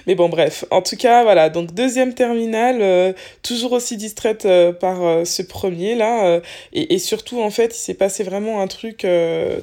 Mais 0.05 0.13
bon, 0.13 0.27
bref. 0.27 0.65
En 0.69 0.81
tout 0.81 0.97
cas, 0.97 1.23
voilà. 1.23 1.49
Donc, 1.49 1.73
deuxième 1.73 2.13
terminale, 2.13 2.79
euh, 2.81 3.13
toujours 3.41 3.71
aussi 3.71 3.95
distraite 3.95 4.45
euh, 4.45 4.73
par 4.73 5.01
euh, 5.01 5.23
ce 5.23 5.41
premier-là. 5.41 6.41
Et, 6.73 6.93
et, 6.93 6.99
surtout, 6.99 7.41
en 7.41 7.49
fait, 7.49 7.73
il 7.73 7.79
s'est 7.79 7.93
passé 7.93 8.23
vraiment 8.23 8.59
un 8.59 8.67
truc 8.67 9.07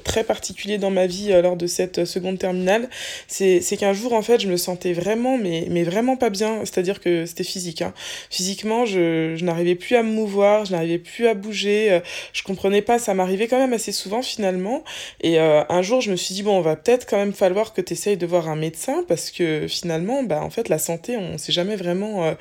très 0.02 0.24
particulier 0.24 0.78
dans 0.78 0.90
ma 0.90 1.06
vie 1.06 1.30
lors 1.42 1.56
de 1.56 1.66
cette 1.66 2.06
seconde 2.06 2.38
terminale. 2.38 2.88
C'est 3.28 3.76
qu'un 3.78 3.92
jour, 3.92 4.14
en 4.14 4.22
fait, 4.22 4.40
je 4.40 4.48
me 4.48 4.56
sentais 4.56 4.94
vraiment, 4.94 5.36
mais, 5.36 5.66
mais 5.68 5.82
vraiment 5.82 6.16
pas 6.16 6.30
bien. 6.30 6.60
C'est-à-dire 6.60 7.00
que 7.00 7.26
c'était 7.26 7.44
physique. 7.44 7.82
Hein. 7.82 7.92
Physiquement, 8.30 8.86
je, 8.86 9.34
je 9.36 9.44
n'arrivais 9.44 9.74
plus 9.74 9.96
à 9.96 10.02
me 10.02 10.10
mouvoir, 10.10 10.64
je 10.64 10.72
n'arrivais 10.72 10.98
plus 10.98 11.26
à 11.26 11.34
bouger. 11.34 12.00
je 12.32 12.42
comprenais 12.42 12.82
pas. 12.82 12.98
Ça 12.98 13.12
m'arrivait 13.12 13.46
quand 13.46 13.58
même 13.58 13.74
assez 13.74 13.92
souvent, 13.92 14.22
finalement. 14.22 14.84
Et 15.20 15.38
un 15.38 15.82
jour, 15.82 16.00
je 16.00 16.10
me 16.10 16.16
suis 16.16 16.34
dit, 16.34 16.42
bon, 16.42 16.56
on 16.56 16.62
va 16.62 16.76
peut-être 16.76 17.06
quand 17.06 17.18
même 17.18 17.34
falloir 17.34 17.74
que 17.74 17.82
tu 17.82 17.92
essayes 17.92 18.16
de 18.16 18.26
voir 18.26 18.48
un 18.48 18.53
médecin 18.56 19.04
parce 19.08 19.30
que 19.30 19.66
finalement, 19.68 20.22
bah, 20.22 20.42
en 20.42 20.50
fait, 20.50 20.68
la 20.68 20.78
santé, 20.78 21.16
on 21.16 21.32
ne 21.32 21.38
sait 21.38 21.52
jamais 21.52 21.76
vraiment 21.76 22.24
euh, 22.24 22.34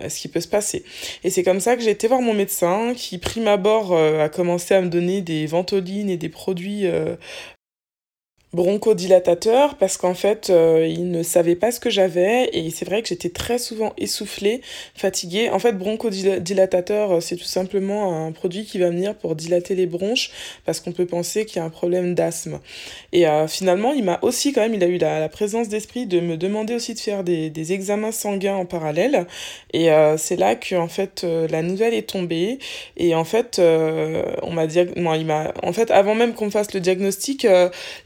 euh, 0.00 0.08
ce 0.08 0.20
qui 0.20 0.28
peut 0.28 0.40
se 0.40 0.48
passer. 0.48 0.84
Et 1.24 1.30
c'est 1.30 1.42
comme 1.42 1.60
ça 1.60 1.76
que 1.76 1.82
j'ai 1.82 1.90
été 1.90 2.08
voir 2.08 2.20
mon 2.20 2.34
médecin 2.34 2.94
qui, 2.96 3.18
prime 3.18 3.48
abord, 3.48 3.92
euh, 3.92 4.24
a 4.24 4.28
commencé 4.28 4.74
à 4.74 4.80
me 4.80 4.88
donner 4.88 5.22
des 5.22 5.46
ventolines 5.46 6.10
et 6.10 6.16
des 6.16 6.28
produits 6.28 6.86
bronchodilatateur 8.52 9.76
parce 9.76 9.96
qu'en 9.96 10.14
fait 10.14 10.50
euh, 10.50 10.84
il 10.88 11.10
ne 11.10 11.22
savait 11.22 11.54
pas 11.54 11.70
ce 11.70 11.78
que 11.78 11.88
j'avais 11.88 12.50
et 12.52 12.70
c'est 12.70 12.84
vrai 12.84 13.00
que 13.00 13.08
j'étais 13.08 13.28
très 13.28 13.58
souvent 13.58 13.92
essoufflée, 13.96 14.60
fatiguée. 14.94 15.50
En 15.50 15.60
fait 15.60 15.72
bronchodilatateur 15.72 17.12
euh, 17.12 17.20
c'est 17.20 17.36
tout 17.36 17.44
simplement 17.44 18.26
un 18.26 18.32
produit 18.32 18.64
qui 18.64 18.78
va 18.78 18.90
venir 18.90 19.14
pour 19.14 19.36
dilater 19.36 19.76
les 19.76 19.86
bronches 19.86 20.32
parce 20.64 20.80
qu'on 20.80 20.90
peut 20.90 21.06
penser 21.06 21.44
qu'il 21.44 21.58
y 21.58 21.58
a 21.60 21.64
un 21.64 21.70
problème 21.70 22.14
d'asthme. 22.14 22.58
Et 23.12 23.28
euh, 23.28 23.46
finalement 23.46 23.92
il 23.92 24.02
m'a 24.02 24.18
aussi 24.22 24.52
quand 24.52 24.62
même, 24.62 24.74
il 24.74 24.82
a 24.82 24.88
eu 24.88 24.98
la, 24.98 25.28
présence 25.28 25.68
d'esprit 25.68 26.06
de 26.06 26.18
me 26.18 26.36
demander 26.36 26.74
aussi 26.74 26.94
de 26.94 26.98
faire 26.98 27.22
des, 27.22 27.50
des 27.50 27.72
examens 27.72 28.10
sanguins 28.10 28.56
en 28.56 28.64
parallèle 28.64 29.26
et 29.72 29.88
c'est 30.16 30.36
là 30.36 30.56
que 30.56 30.74
en 30.74 30.88
fait 30.88 31.24
la 31.24 31.62
nouvelle 31.62 31.94
est 31.94 32.08
tombée 32.08 32.58
et 32.96 33.14
en 33.14 33.24
fait 33.24 33.60
on 33.60 34.50
m'a 34.50 34.66
dit, 34.66 34.80
non, 34.96 35.14
il 35.14 35.24
m'a, 35.24 35.52
en 35.62 35.72
fait 35.72 35.90
avant 35.92 36.16
même 36.16 36.34
qu'on 36.34 36.50
fasse 36.50 36.74
le 36.74 36.80
diagnostic 36.80 37.46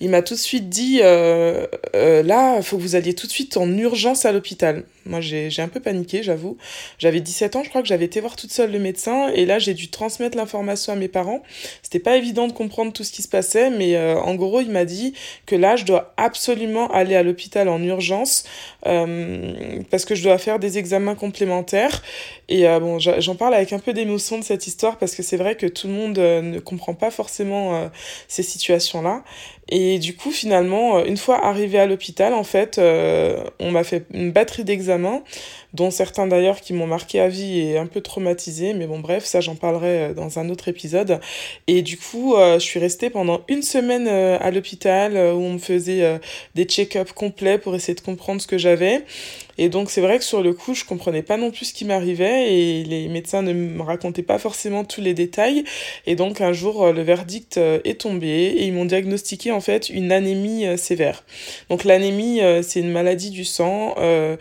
il 0.01 0.11
m'a 0.11 0.21
tout 0.21 0.34
de 0.35 0.39
suite 0.39 0.69
dit 0.69 1.01
euh, 1.03 1.67
euh, 1.95 2.23
là, 2.23 2.57
il 2.57 2.63
faut 2.63 2.77
que 2.77 2.83
vous 2.83 2.97
alliez 2.97 3.15
tout 3.15 3.27
de 3.27 3.33
suite 3.33 3.57
en 3.57 3.69
urgence 3.77 4.25
à 4.25 4.33
l'hôpital. 4.33 4.85
Moi, 5.07 5.21
j'ai 5.21 5.51
un 5.59 5.69
peu 5.69 5.81
paniqué, 5.81 6.23
j'avoue. 6.23 6.57
J'avais 6.99 7.21
17 7.21 7.57
ans, 7.57 7.63
je 7.63 7.69
crois 7.69 7.83
que 7.83 7.89
j'avais 7.89 8.07
été 8.07 8.21
voir 8.21 8.37
toute 8.37 8.51
seule 8.51 8.73
le 8.73 8.79
médecin, 8.79 9.29
et 9.29 9.45
là, 9.45 9.59
j'ai 9.59 9.75
dû 9.75 9.91
transmettre 9.91 10.37
l'information 10.37 10.95
à 10.95 10.97
mes 10.97 11.09
parents. 11.09 11.43
C'était 11.83 11.99
pas 11.99 12.17
évident 12.17 12.49
de 12.49 12.53
comprendre 12.53 12.93
tout 12.93 13.05
ce 13.05 13.13
qui 13.13 13.21
se 13.21 13.29
passait, 13.29 13.69
mais 13.69 13.97
euh, 13.97 14.17
en 14.17 14.35
gros, 14.35 14.63
il 14.63 14.71
m'a 14.71 14.87
dit 14.87 15.13
que 15.45 15.57
là, 15.57 15.77
je 15.77 15.85
dois 15.85 16.15
absolument 16.17 16.91
aller 16.91 17.17
à 17.17 17.23
l'hôpital 17.23 17.69
en 17.69 17.83
urgence 17.83 18.45
parce 18.83 20.05
que 20.05 20.15
je 20.15 20.23
dois 20.23 20.37
faire 20.39 20.59
des 20.59 20.79
examens 20.79 21.15
complémentaires. 21.15 22.03
Et 22.49 22.65
bon, 22.81 22.99
j'en 22.99 23.35
parle 23.35 23.55
avec 23.55 23.73
un 23.73 23.79
peu 23.79 23.95
d'émotion 23.95 24.39
de 24.39 24.45
cette 24.45 24.67
histoire 24.67 24.99
parce 24.99 25.15
que 25.15 25.23
c'est 25.23 25.39
vrai 25.39 25.57
que 25.57 25.67
tout 25.67 25.87
le 25.87 25.95
monde 25.95 26.19
ne 26.19 26.59
comprend 26.59 26.93
pas 26.93 27.11
forcément 27.11 27.91
ces 28.29 28.43
situations-là. 28.43 29.23
Et 29.69 29.99
du 29.99 30.15
coup, 30.15 30.31
finalement, 30.31 30.99
euh, 30.99 31.05
une 31.05 31.17
fois 31.17 31.45
arrivé 31.45 31.79
à 31.79 31.87
l'hôpital, 31.87 32.35
en 32.35 32.45
fait, 32.45 32.79
euh, 32.79 33.43
on 33.61 33.71
m'a 33.71 33.85
fait 33.85 34.07
une 34.13 34.31
batterie 34.31 34.65
d'examens, 34.65 35.23
dont 35.75 35.91
certains 35.91 36.27
d'ailleurs 36.27 36.61
qui 36.61 36.73
m'ont 36.73 36.87
marqué 36.87 37.21
à 37.21 37.29
vie 37.29 37.61
et 37.61 37.79
un 37.79 37.87
peu 37.87 38.01
traumatisé. 38.01 38.73
Mais 38.73 38.87
bon, 38.87 39.01
bref, 39.01 39.25
ça, 39.25 39.41
j'en 39.41 39.55
parlerai 39.55 39.99
euh, 39.99 40.15
dans 40.15 40.39
un 40.39 40.49
autre 40.49 40.69
épisode. 40.69 41.21
Et 41.67 41.83
du 41.83 41.99
coup, 41.99 42.35
je 42.37 42.59
suis 42.59 42.81
restée 42.81 43.11
pendant 43.11 43.43
une 43.49 43.63
semaine 43.63 44.09
à 44.09 44.51
l'hôpital 44.51 45.17
où 45.17 45.41
on 45.41 45.55
me 45.55 45.59
faisait 45.59 46.21
des 46.55 46.65
check-ups 46.65 47.13
complets 47.13 47.59
pour 47.59 47.75
essayer 47.75 47.95
de 47.95 48.01
comprendre 48.01 48.41
ce 48.41 48.47
que 48.47 48.59
j'avais. 48.59 49.05
Et 49.59 49.69
donc 49.69 49.91
c'est 49.91 50.01
vrai 50.01 50.19
que 50.19 50.25
sur 50.25 50.43
le 50.43 50.53
coup, 50.53 50.75
je 50.75 50.85
comprenais 50.85 51.23
pas 51.23 51.37
non 51.37 51.51
plus 51.51 51.67
ce 51.67 51.75
qui 51.75 51.85
m'arrivait 51.85 52.53
et 52.53 52.85
les 52.85 53.09
médecins 53.09 53.43
ne 53.43 53.53
me 53.53 53.83
racontaient 53.83 54.23
pas 54.23 54.39
forcément 54.39 54.85
tous 54.85 55.01
les 55.01 55.15
détails. 55.15 55.65
Et 56.07 56.17
donc 56.17 56.41
un 56.41 56.53
jour, 56.53 56.85
euh, 56.85 56.93
le 56.93 57.03
verdict 57.03 57.59
euh, 57.59 57.79
est 57.85 58.01
tombé 58.01 58.29
et 58.29 58.65
ils 58.65 58.73
m'ont 58.73 58.85
diagnostiqué 58.85 59.53
en 59.53 59.61
fait 59.61 59.89
une 59.89 60.11
anémie 60.13 60.67
euh, 60.67 60.77
sévère. 60.77 61.25
Donc 61.71 61.85
l'anémie, 61.85 62.41
c'est 62.63 62.81
une 62.81 62.91
maladie 62.91 63.31
du 63.31 63.45
sang. 63.45 63.95
Euh, 63.99 64.37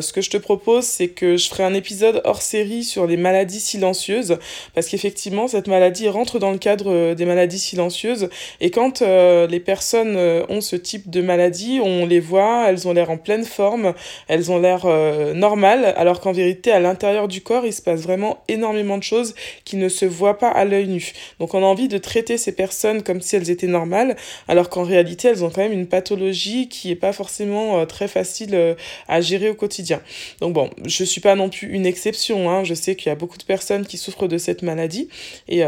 ce 0.00 0.12
que 0.12 0.20
je 0.20 0.30
te 0.30 0.36
propose, 0.36 0.69
c'est 0.80 1.08
que 1.08 1.36
je 1.36 1.48
ferai 1.48 1.64
un 1.64 1.74
épisode 1.74 2.20
hors 2.24 2.42
série 2.42 2.84
sur 2.84 3.06
les 3.06 3.16
maladies 3.16 3.60
silencieuses 3.60 4.38
parce 4.74 4.88
qu'effectivement, 4.88 5.48
cette 5.48 5.68
maladie 5.68 6.08
rentre 6.08 6.38
dans 6.38 6.50
le 6.50 6.58
cadre 6.58 7.14
des 7.14 7.24
maladies 7.24 7.58
silencieuses. 7.58 8.28
Et 8.60 8.70
quand 8.70 9.00
les 9.02 9.60
personnes 9.60 10.16
ont 10.48 10.60
ce 10.60 10.76
type 10.76 11.10
de 11.10 11.20
maladie, 11.20 11.80
on 11.82 12.06
les 12.06 12.20
voit, 12.20 12.66
elles 12.68 12.86
ont 12.88 12.92
l'air 12.92 13.10
en 13.10 13.16
pleine 13.16 13.44
forme, 13.44 13.94
elles 14.28 14.50
ont 14.50 14.58
l'air 14.58 14.82
euh, 14.84 15.34
normales, 15.34 15.92
alors 15.96 16.20
qu'en 16.20 16.32
vérité, 16.32 16.72
à 16.72 16.80
l'intérieur 16.80 17.28
du 17.28 17.40
corps, 17.40 17.66
il 17.66 17.72
se 17.72 17.82
passe 17.82 18.00
vraiment 18.00 18.42
énormément 18.48 18.98
de 18.98 19.02
choses 19.02 19.34
qui 19.64 19.76
ne 19.76 19.88
se 19.88 20.04
voient 20.04 20.38
pas 20.38 20.48
à 20.48 20.64
l'œil 20.64 20.88
nu. 20.88 21.12
Donc 21.38 21.54
on 21.54 21.62
a 21.62 21.66
envie 21.66 21.88
de 21.88 21.98
traiter 21.98 22.38
ces 22.38 22.52
personnes 22.52 23.02
comme 23.02 23.20
si 23.20 23.36
elles 23.36 23.50
étaient 23.50 23.66
normales, 23.66 24.16
alors 24.48 24.68
qu'en 24.68 24.84
réalité, 24.84 25.28
elles 25.28 25.44
ont 25.44 25.50
quand 25.50 25.62
même 25.62 25.72
une 25.72 25.86
pathologie 25.86 26.68
qui 26.68 26.88
n'est 26.88 26.96
pas 26.96 27.12
forcément 27.12 27.78
euh, 27.78 27.86
très 27.86 28.08
facile 28.08 28.54
euh, 28.54 28.74
à 29.08 29.20
gérer 29.20 29.50
au 29.50 29.54
quotidien. 29.54 30.00
Donc 30.40 30.52
bon, 30.52 30.59
je 30.84 31.04
suis 31.04 31.20
pas 31.20 31.34
non 31.34 31.48
plus 31.48 31.68
une 31.68 31.86
exception, 31.86 32.50
hein. 32.50 32.64
je 32.64 32.74
sais 32.74 32.96
qu'il 32.96 33.08
y 33.08 33.12
a 33.12 33.14
beaucoup 33.14 33.38
de 33.38 33.44
personnes 33.44 33.86
qui 33.86 33.98
souffrent 33.98 34.28
de 34.28 34.38
cette 34.38 34.62
maladie, 34.62 35.08
et 35.48 35.62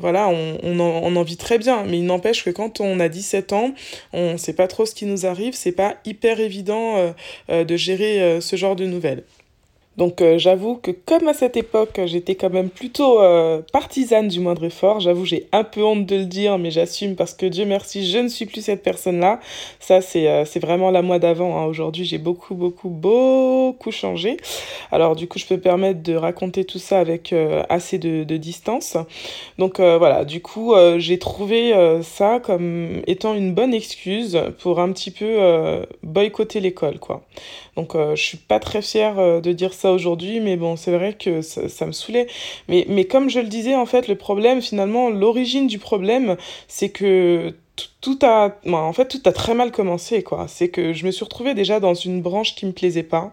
voilà, 0.00 0.28
on, 0.28 0.80
en, 0.80 1.22
vit 1.22 1.36
très 1.36 1.58
bien, 1.58 1.84
mais 1.84 1.98
il 1.98 2.06
n'empêche 2.06 2.44
que 2.44 2.50
quand 2.50 2.80
on 2.80 3.00
a 3.00 3.08
17 3.08 3.52
ans, 3.52 3.74
on 4.12 4.32
ne 4.32 4.36
sait 4.36 4.52
pas 4.52 4.68
trop 4.68 4.86
ce 4.86 4.94
qui 4.94 5.06
nous 5.06 5.26
arrive, 5.26 5.54
c'est 5.54 5.72
pas 5.72 5.96
hyper 6.04 6.40
évident 6.40 7.14
de 7.48 7.76
gérer 7.76 8.22
euh, 8.22 8.40
ce 8.40 8.56
genre 8.56 8.76
de 8.76 8.86
nouvelles. 8.86 9.24
Donc 9.96 10.20
euh, 10.20 10.38
j'avoue 10.38 10.76
que 10.76 10.90
comme 10.90 11.28
à 11.28 11.34
cette 11.34 11.56
époque, 11.56 12.00
j'étais 12.06 12.34
quand 12.34 12.50
même 12.50 12.68
plutôt 12.68 13.20
euh, 13.20 13.62
partisane 13.72 14.28
du 14.28 14.40
moindre 14.40 14.64
effort. 14.64 14.98
J'avoue, 15.00 15.24
j'ai 15.24 15.46
un 15.52 15.62
peu 15.62 15.84
honte 15.84 16.06
de 16.06 16.16
le 16.16 16.24
dire, 16.24 16.58
mais 16.58 16.70
j'assume 16.70 17.14
parce 17.14 17.32
que 17.32 17.46
Dieu 17.46 17.64
merci, 17.64 18.06
je 18.06 18.18
ne 18.18 18.28
suis 18.28 18.46
plus 18.46 18.62
cette 18.62 18.82
personne-là. 18.82 19.40
Ça, 19.78 20.00
c'est 20.00 20.28
euh, 20.28 20.44
vraiment 20.60 20.90
la 20.90 21.02
moi 21.02 21.18
d'avant. 21.18 21.58
Hein. 21.58 21.66
Aujourd'hui, 21.66 22.04
j'ai 22.04 22.18
beaucoup, 22.18 22.54
beaucoup, 22.54 22.88
beaucoup 22.88 23.92
changé. 23.92 24.36
Alors 24.90 25.14
du 25.14 25.28
coup, 25.28 25.38
je 25.38 25.46
peux 25.46 25.56
me 25.56 25.60
permettre 25.60 26.02
de 26.02 26.14
raconter 26.14 26.64
tout 26.64 26.78
ça 26.78 26.98
avec 26.98 27.34
assez 27.68 27.98
de, 27.98 28.24
de, 28.24 28.36
distance. 28.36 28.96
Donc 29.58 29.80
voilà, 29.80 30.24
du 30.24 30.40
coup, 30.40 30.74
j'ai 30.98 31.18
trouvé 31.18 31.72
ça 32.02 32.40
comme 32.40 33.02
étant 33.06 33.34
une 33.34 33.54
bonne 33.54 33.74
excuse 33.74 34.38
pour 34.60 34.80
un 34.80 34.92
petit 34.92 35.10
peu 35.10 35.84
boycotter 36.02 36.60
l'école, 36.60 36.98
quoi. 36.98 37.22
Donc 37.76 37.94
je 37.94 38.20
suis 38.20 38.38
pas 38.38 38.60
très 38.60 38.82
fière 38.82 39.40
de 39.40 39.52
dire 39.52 39.72
ça 39.72 39.83
aujourd'hui, 39.90 40.40
mais 40.40 40.56
bon, 40.56 40.76
c'est 40.76 40.92
vrai 40.92 41.14
que 41.14 41.42
ça, 41.42 41.86
me 41.86 41.92
saoulait. 41.92 42.26
Mais, 42.68 42.86
mais 42.88 43.04
comme 43.04 43.28
je 43.28 43.40
le 43.40 43.48
disais, 43.48 43.74
en 43.74 43.86
fait, 43.86 44.08
le 44.08 44.16
problème, 44.16 44.62
finalement, 44.62 45.10
l'origine 45.10 45.66
du 45.66 45.78
problème, 45.78 46.36
c'est 46.68 46.90
que 46.90 47.54
tout 48.04 48.18
a, 48.20 48.50
en 48.70 48.92
fait, 48.92 49.08
tout 49.08 49.22
a 49.24 49.32
très 49.32 49.54
mal 49.54 49.72
commencé, 49.72 50.22
quoi. 50.22 50.44
C'est 50.46 50.68
que 50.68 50.92
je 50.92 51.06
me 51.06 51.10
suis 51.10 51.24
retrouvée 51.24 51.54
déjà 51.54 51.80
dans 51.80 51.94
une 51.94 52.20
branche 52.20 52.54
qui 52.54 52.66
me 52.66 52.72
plaisait 52.72 53.02
pas. 53.02 53.32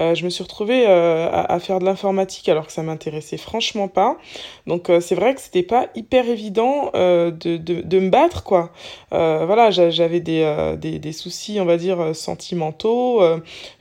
Euh, 0.00 0.16
je 0.16 0.24
me 0.24 0.28
suis 0.28 0.42
retrouvée 0.42 0.86
euh, 0.88 1.28
à, 1.30 1.60
faire 1.60 1.78
de 1.78 1.84
l'informatique 1.84 2.48
alors 2.48 2.66
que 2.66 2.72
ça 2.72 2.82
m'intéressait 2.82 3.36
franchement 3.36 3.86
pas. 3.86 4.18
Donc 4.66 4.90
euh, 4.90 4.98
c'est 4.98 5.14
vrai 5.14 5.36
que 5.36 5.40
c'était 5.40 5.62
pas 5.62 5.86
hyper 5.94 6.28
évident 6.28 6.90
de, 6.94 7.30
de, 7.30 7.56
de, 7.58 7.98
me 8.00 8.10
battre, 8.10 8.42
quoi. 8.42 8.72
voilà, 9.12 9.70
j'avais 9.70 10.18
des, 10.18 10.74
des, 10.80 10.98
des, 10.98 11.12
soucis, 11.12 11.60
on 11.60 11.64
va 11.64 11.76
dire, 11.76 12.16
sentimentaux. 12.16 13.22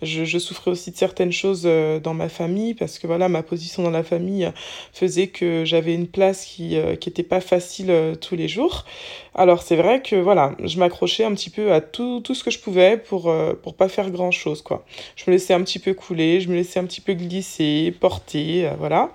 Je, 0.03 0.23
je, 0.23 0.37
souffrais 0.37 0.69
aussi 0.69 0.91
de 0.91 0.97
certaines 0.97 1.31
choses 1.31 1.67
dans 2.03 2.13
ma 2.13 2.29
famille 2.29 2.75
parce 2.75 2.99
que 2.99 3.07
voilà, 3.07 3.27
ma 3.27 3.41
position 3.41 3.81
dans 3.81 3.89
la 3.89 4.03
famille 4.03 4.51
faisait 4.93 5.27
que 5.27 5.65
j'avais 5.65 5.95
une 5.95 6.07
place 6.07 6.45
qui, 6.45 6.77
qui 7.01 7.09
était 7.09 7.23
pas 7.23 7.41
facile 7.41 7.91
tous 8.21 8.35
les 8.35 8.47
jours. 8.47 8.85
Alors 9.33 9.61
c'est 9.61 9.75
vrai 9.75 10.01
que 10.01 10.26
voilà, 10.27 10.51
je 10.61 10.77
m'accrochais 10.77 11.23
un 11.23 11.33
petit 11.33 11.49
peu 11.49 11.71
à 11.71 11.79
tout, 11.79 12.19
tout 12.19 12.35
ce 12.35 12.43
que 12.43 12.51
je 12.51 12.59
pouvais 12.59 12.97
pour, 12.97 13.29
euh, 13.29 13.53
pour 13.53 13.75
pas 13.75 13.87
faire 13.87 14.11
grand 14.11 14.31
chose, 14.31 14.61
quoi. 14.61 14.83
Je 15.15 15.23
me 15.25 15.31
laissais 15.31 15.53
un 15.53 15.61
petit 15.61 15.79
peu 15.79 15.93
couler, 15.93 16.41
je 16.41 16.49
me 16.49 16.55
laissais 16.55 16.81
un 16.81 16.83
petit 16.83 16.99
peu 16.99 17.13
glisser, 17.13 17.95
porter, 17.97 18.67
euh, 18.67 18.71
voilà. 18.77 19.13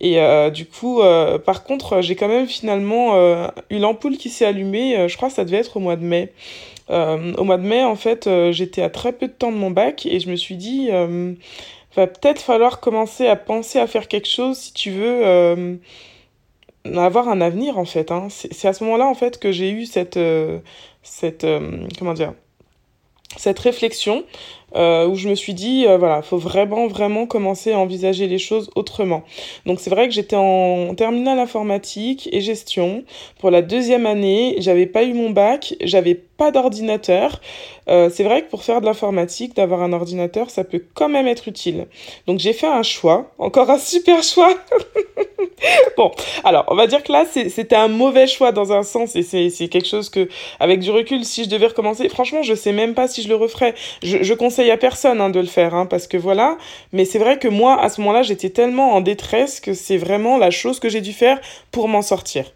Et 0.00 0.20
euh, 0.20 0.50
du 0.50 0.66
coup, 0.66 1.00
par 1.46 1.62
contre, 1.62 2.00
j'ai 2.00 2.16
quand 2.16 2.26
même 2.26 2.48
finalement 2.48 3.14
eu 3.70 3.78
l'ampoule 3.78 4.16
qui 4.16 4.30
s'est 4.30 4.46
allumée, 4.46 5.08
je 5.08 5.16
crois 5.16 5.28
que 5.28 5.34
ça 5.36 5.44
devait 5.44 5.58
être 5.58 5.76
au 5.76 5.80
mois 5.80 5.94
de 5.94 6.02
mai. 6.02 6.32
au 6.88 7.44
mois 7.44 7.56
de 7.56 7.62
mai, 7.62 7.84
en 7.84 7.94
fait, 7.94 8.28
j'étais 8.50 8.82
à 8.82 8.90
très 8.90 9.12
peu 9.12 9.28
de 9.28 9.32
temps 9.32 9.52
de 9.52 9.56
mon 9.56 9.70
bac 9.70 10.06
et 10.06 10.18
je 10.18 10.28
me 10.28 10.34
suis 10.34 10.56
dit, 10.56 10.88
va 11.94 12.06
peut-être 12.08 12.42
falloir 12.42 12.80
commencer 12.80 13.28
à 13.28 13.36
penser 13.36 13.78
à 13.78 13.86
faire 13.86 14.08
quelque 14.08 14.28
chose 14.28 14.58
si 14.58 14.72
tu 14.72 14.90
veux 14.90 15.78
avoir 16.84 17.28
un 17.28 17.40
avenir 17.40 17.78
en 17.78 17.84
fait. 17.84 18.10
Hein. 18.10 18.28
C'est 18.30 18.68
à 18.68 18.72
ce 18.72 18.84
moment-là 18.84 19.06
en 19.06 19.14
fait 19.14 19.38
que 19.38 19.52
j'ai 19.52 19.70
eu 19.70 19.86
cette, 19.86 20.16
euh, 20.16 20.60
cette 21.02 21.44
euh, 21.44 21.86
comment 21.98 22.14
dire, 22.14 22.34
cette 23.36 23.58
réflexion 23.58 24.24
où 24.74 25.14
je 25.14 25.28
me 25.28 25.34
suis 25.34 25.54
dit 25.54 25.86
euh, 25.86 25.96
voilà 25.96 26.22
faut 26.22 26.36
vraiment 26.36 26.86
vraiment 26.86 27.26
commencer 27.26 27.72
à 27.72 27.78
envisager 27.78 28.26
les 28.26 28.38
choses 28.38 28.70
autrement. 28.74 29.22
Donc 29.66 29.80
c'est 29.80 29.90
vrai 29.90 30.08
que 30.08 30.14
j'étais 30.14 30.36
en 30.36 30.94
terminale 30.94 31.38
informatique 31.38 32.28
et 32.32 32.40
gestion. 32.40 33.04
Pour 33.38 33.50
la 33.50 33.62
deuxième 33.62 34.06
année 34.06 34.56
j'avais 34.58 34.86
pas 34.86 35.04
eu 35.04 35.14
mon 35.14 35.30
bac 35.30 35.74
j'avais 35.80 36.14
pas 36.14 36.50
d'ordinateur. 36.50 37.40
Euh, 37.88 38.10
c'est 38.12 38.24
vrai 38.24 38.42
que 38.42 38.50
pour 38.50 38.62
faire 38.62 38.80
de 38.80 38.86
l'informatique 38.86 39.56
d'avoir 39.56 39.82
un 39.82 39.92
ordinateur 39.92 40.50
ça 40.50 40.64
peut 40.64 40.84
quand 40.94 41.08
même 41.08 41.26
être 41.26 41.48
utile. 41.48 41.86
Donc 42.26 42.38
j'ai 42.38 42.52
fait 42.52 42.66
un 42.66 42.82
choix 42.82 43.32
encore 43.38 43.70
un 43.70 43.78
super 43.78 44.22
choix. 44.22 44.52
Bon 45.96 46.12
alors 46.44 46.64
on 46.68 46.76
va 46.76 46.86
dire 46.86 47.02
que 47.02 47.10
là 47.10 47.24
c'était 47.24 47.74
un 47.74 47.88
mauvais 47.88 48.28
choix 48.28 48.52
dans 48.52 48.72
un 48.72 48.84
sens 48.84 49.16
et 49.16 49.22
c'est 49.22 49.68
quelque 49.68 49.88
chose 49.88 50.08
que 50.08 50.28
avec 50.60 50.78
du 50.78 50.92
recul 50.92 51.24
si 51.24 51.44
je 51.44 51.48
devais 51.48 51.66
recommencer 51.66 52.08
franchement 52.08 52.42
je 52.42 52.54
sais 52.54 52.72
même 52.72 52.94
pas 52.94 53.08
si 53.08 53.22
je 53.22 53.28
le 53.28 53.34
referais. 53.34 53.74
Je, 54.04 54.22
je 54.22 54.34
conseille 54.58 54.72
à 54.72 54.76
personne 54.76 55.20
hein, 55.20 55.30
de 55.30 55.38
le 55.38 55.46
faire, 55.46 55.72
hein, 55.72 55.86
parce 55.86 56.08
que 56.08 56.16
voilà. 56.16 56.58
Mais 56.92 57.04
c'est 57.04 57.20
vrai 57.20 57.38
que 57.38 57.46
moi, 57.46 57.80
à 57.80 57.88
ce 57.88 58.00
moment-là, 58.00 58.22
j'étais 58.22 58.50
tellement 58.50 58.94
en 58.94 59.00
détresse 59.00 59.60
que 59.60 59.72
c'est 59.72 59.98
vraiment 59.98 60.36
la 60.36 60.50
chose 60.50 60.80
que 60.80 60.88
j'ai 60.88 61.00
dû 61.00 61.12
faire 61.12 61.40
pour 61.70 61.86
m'en 61.86 62.02
sortir. 62.02 62.50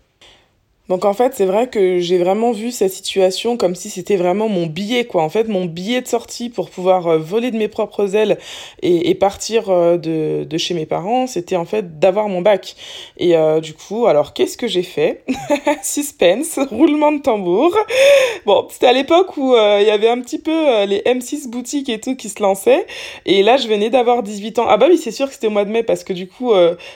Donc 0.88 1.04
en 1.04 1.14
fait, 1.14 1.32
c'est 1.34 1.46
vrai 1.46 1.68
que 1.68 2.00
j'ai 2.00 2.18
vraiment 2.18 2.50
vu 2.50 2.72
cette 2.72 2.92
situation 2.92 3.56
comme 3.56 3.76
si 3.76 3.88
c'était 3.88 4.16
vraiment 4.16 4.48
mon 4.48 4.66
billet, 4.66 5.04
quoi. 5.04 5.22
En 5.22 5.28
fait, 5.28 5.46
mon 5.46 5.64
billet 5.64 6.02
de 6.02 6.08
sortie 6.08 6.50
pour 6.50 6.70
pouvoir 6.70 7.06
euh, 7.06 7.18
voler 7.18 7.52
de 7.52 7.56
mes 7.56 7.68
propres 7.68 8.16
ailes 8.16 8.36
et, 8.82 9.14
partir 9.14 9.70
euh, 9.70 9.96
de, 9.96 10.42
de, 10.42 10.58
chez 10.58 10.74
mes 10.74 10.84
parents, 10.84 11.28
c'était 11.28 11.54
en 11.54 11.64
fait 11.64 12.00
d'avoir 12.00 12.28
mon 12.28 12.42
bac. 12.42 12.74
Et 13.16 13.36
euh, 13.36 13.60
du 13.60 13.74
coup, 13.74 14.06
alors 14.06 14.34
qu'est-ce 14.34 14.56
que 14.56 14.66
j'ai 14.66 14.82
fait? 14.82 15.22
Suspense, 15.84 16.58
roulement 16.70 17.12
de 17.12 17.22
tambour. 17.22 17.76
Bon, 18.44 18.66
c'était 18.68 18.88
à 18.88 18.92
l'époque 18.92 19.36
où 19.36 19.54
il 19.54 19.86
y 19.86 19.90
avait 19.90 20.08
un 20.08 20.20
petit 20.20 20.40
peu 20.40 20.84
les 20.84 20.98
M6 21.06 21.48
boutiques 21.48 21.88
et 21.90 22.00
tout 22.00 22.16
qui 22.16 22.28
se 22.28 22.42
lançaient. 22.42 22.86
Et 23.24 23.44
là, 23.44 23.56
je 23.56 23.68
venais 23.68 23.88
d'avoir 23.88 24.24
18 24.24 24.58
ans. 24.58 24.64
Ah 24.68 24.78
bah 24.78 24.86
oui, 24.90 24.98
c'est 24.98 25.12
sûr 25.12 25.28
que 25.28 25.34
c'était 25.34 25.46
au 25.46 25.50
mois 25.50 25.64
de 25.64 25.70
mai 25.70 25.84
parce 25.84 26.02
que 26.02 26.12
du 26.12 26.26
coup, 26.26 26.52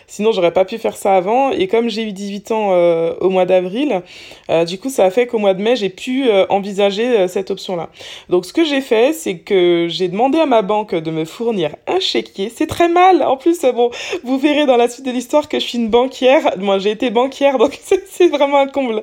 sinon, 0.09 0.33
j'aurais 0.33 0.53
pas 0.53 0.65
pu 0.65 0.79
faire 0.79 0.97
ça 0.97 1.15
avant. 1.15 1.51
Et 1.53 1.69
comme 1.69 1.89
j'ai 1.89 2.03
eu 2.03 2.13
18 2.13 2.51
ans 2.51 2.73
au 3.21 3.31
mois 3.31 3.45
d'avril, 3.45 3.76
euh, 4.51 4.65
du 4.65 4.79
coup, 4.79 4.89
ça 4.89 5.05
a 5.05 5.11
fait 5.11 5.27
qu'au 5.27 5.39
mois 5.39 5.55
de 5.55 5.63
mai, 5.63 5.77
j'ai 5.77 5.89
pu 5.89 6.29
euh, 6.29 6.47
envisager 6.49 7.07
euh, 7.07 7.29
cette 7.29 7.51
option-là. 7.51 7.89
Donc, 8.29 8.45
ce 8.45 8.53
que 8.53 8.65
j'ai 8.65 8.81
fait, 8.81 9.13
c'est 9.13 9.39
que 9.39 9.87
j'ai 9.89 10.09
demandé 10.09 10.39
à 10.39 10.47
ma 10.47 10.63
banque 10.63 10.95
de 10.95 11.11
me 11.11 11.25
fournir 11.25 11.75
un 11.87 12.01
chéquier. 12.01 12.53
C'est 12.55 12.67
très 12.67 12.89
mal. 12.89 13.23
En 13.23 13.37
plus, 13.37 13.61
bon, 13.75 13.91
vous 14.25 14.39
verrez 14.39 14.67
dans 14.67 14.77
la 14.77 14.89
suite 14.89 15.07
de 15.07 15.11
l'histoire 15.11 15.49
que 15.49 15.59
je 15.59 15.67
suis 15.67 15.79
une 15.79 15.89
banquière. 15.89 16.57
Moi, 16.59 16.79
j'ai 16.79 16.91
été 16.91 17.11
banquière, 17.11 17.59
donc 17.59 17.79
c'est 18.07 18.29
vraiment 18.29 18.59
un 18.59 18.67
comble. 18.67 19.03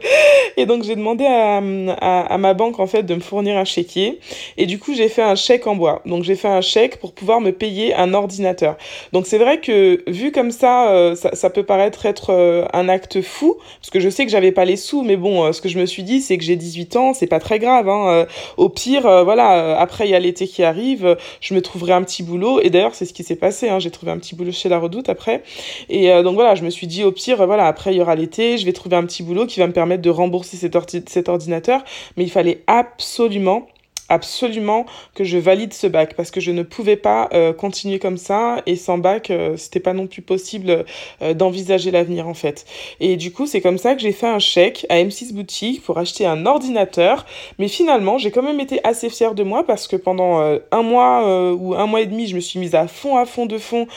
Et 0.57 0.65
donc, 0.65 0.83
j'ai 0.83 0.95
demandé 0.95 1.25
à, 1.25 2.37
ma 2.37 2.53
banque, 2.53 2.79
en 2.79 2.87
fait, 2.87 3.03
de 3.03 3.15
me 3.15 3.21
fournir 3.21 3.57
un 3.57 3.65
chéquier. 3.65 4.19
Et 4.57 4.65
du 4.65 4.79
coup, 4.79 4.93
j'ai 4.93 5.09
fait 5.09 5.23
un 5.23 5.35
chèque 5.35 5.67
en 5.67 5.75
bois. 5.75 6.01
Donc, 6.05 6.23
j'ai 6.23 6.35
fait 6.35 6.47
un 6.47 6.61
chèque 6.61 6.99
pour 6.99 7.13
pouvoir 7.13 7.41
me 7.41 7.51
payer 7.51 7.93
un 7.93 8.13
ordinateur. 8.13 8.77
Donc, 9.11 9.27
c'est 9.27 9.37
vrai 9.37 9.59
que, 9.59 10.03
vu 10.07 10.31
comme 10.31 10.51
ça, 10.51 11.13
ça, 11.15 11.49
peut 11.49 11.63
paraître 11.63 12.05
être 12.05 12.67
un 12.73 12.89
acte 12.89 13.21
fou, 13.21 13.57
parce 13.79 13.89
que 13.89 13.99
je 13.99 14.09
sais 14.09 14.25
que 14.25 14.31
j'avais 14.31 14.51
pas 14.51 14.62
les 14.65 14.75
sous, 14.75 15.03
mais 15.03 15.17
bon, 15.17 15.43
euh, 15.43 15.51
ce 15.51 15.61
que 15.61 15.69
je 15.69 15.79
me 15.79 15.85
suis 15.85 16.03
dit, 16.03 16.21
c'est 16.21 16.37
que 16.37 16.43
j'ai 16.43 16.55
18 16.55 16.95
ans, 16.95 17.13
c'est 17.13 17.27
pas 17.27 17.39
très 17.39 17.59
grave. 17.59 17.89
Hein. 17.89 18.07
Euh, 18.07 18.25
au 18.57 18.69
pire, 18.69 19.05
euh, 19.05 19.23
voilà, 19.23 19.79
après 19.79 20.07
il 20.07 20.11
y 20.11 20.15
a 20.15 20.19
l'été 20.19 20.47
qui 20.47 20.63
arrive, 20.63 21.17
je 21.41 21.53
me 21.53 21.61
trouverai 21.61 21.93
un 21.93 22.03
petit 22.03 22.23
boulot. 22.23 22.59
Et 22.61 22.69
d'ailleurs, 22.69 22.95
c'est 22.95 23.05
ce 23.05 23.13
qui 23.13 23.23
s'est 23.23 23.35
passé. 23.35 23.69
Hein. 23.69 23.79
J'ai 23.79 23.91
trouvé 23.91 24.11
un 24.11 24.17
petit 24.17 24.35
boulot 24.35 24.51
chez 24.51 24.69
La 24.69 24.79
Redoute 24.79 25.09
après. 25.09 25.43
Et 25.89 26.09
donc 26.23 26.35
voilà, 26.35 26.55
je 26.55 26.63
me 26.63 26.69
suis 26.69 26.87
dit, 26.87 27.03
au 27.03 27.11
pire, 27.11 27.45
voilà, 27.45 27.67
après 27.67 27.93
il 27.93 27.97
y 27.97 28.01
aura 28.01 28.15
l'été, 28.15 28.57
je 28.57 28.65
vais 28.65 28.73
trouver 28.73 28.95
un 28.95 29.05
petit 29.05 29.23
boulot 29.23 29.45
qui 29.45 29.59
va 29.59 29.67
me 29.67 29.73
permettre 29.73 30.01
de 30.01 30.09
rembourser 30.09 30.57
cet 30.57 31.29
ordinateur. 31.29 31.83
Mais 32.17 32.23
il 32.23 32.31
fallait 32.31 32.63
absolument 32.67 33.67
absolument 34.13 34.85
que 35.15 35.23
je 35.23 35.37
valide 35.37 35.73
ce 35.73 35.87
bac 35.87 36.15
parce 36.15 36.31
que 36.31 36.39
je 36.39 36.51
ne 36.51 36.63
pouvais 36.63 36.95
pas 36.95 37.29
euh, 37.33 37.51
continuer 37.51 37.99
comme 37.99 38.17
ça 38.17 38.61
et 38.65 38.75
sans 38.75 38.97
bac 38.97 39.31
euh, 39.31 39.57
c'était 39.57 39.79
pas 39.79 39.93
non 39.93 40.07
plus 40.07 40.21
possible 40.21 40.85
euh, 41.21 41.33
d'envisager 41.33 41.91
l'avenir 41.91 42.27
en 42.27 42.33
fait. 42.33 42.65
Et 42.99 43.17
du 43.17 43.31
coup 43.31 43.47
c'est 43.47 43.61
comme 43.61 43.77
ça 43.77 43.95
que 43.95 44.01
j'ai 44.01 44.11
fait 44.11 44.27
un 44.27 44.39
chèque 44.39 44.85
à 44.89 44.97
M6 44.97 45.33
boutique 45.33 45.83
pour 45.83 45.97
acheter 45.97 46.25
un 46.25 46.45
ordinateur 46.45 47.25
mais 47.57 47.67
finalement 47.67 48.17
j'ai 48.17 48.31
quand 48.31 48.43
même 48.43 48.59
été 48.59 48.79
assez 48.83 49.09
fière 49.09 49.33
de 49.33 49.43
moi 49.43 49.65
parce 49.65 49.87
que 49.87 49.95
pendant 49.95 50.39
un 50.71 50.81
mois 50.83 51.53
ou 51.53 51.73
un 51.73 51.87
mois 51.87 52.01
et 52.01 52.05
demi 52.05 52.27
je 52.27 52.35
me 52.35 52.41
suis 52.41 52.59
mise 52.59 52.75
à 52.75 52.87
fond 52.87 53.17
à 53.17 53.25
fond 53.25 53.45
de 53.45 53.57
fond 53.57 53.87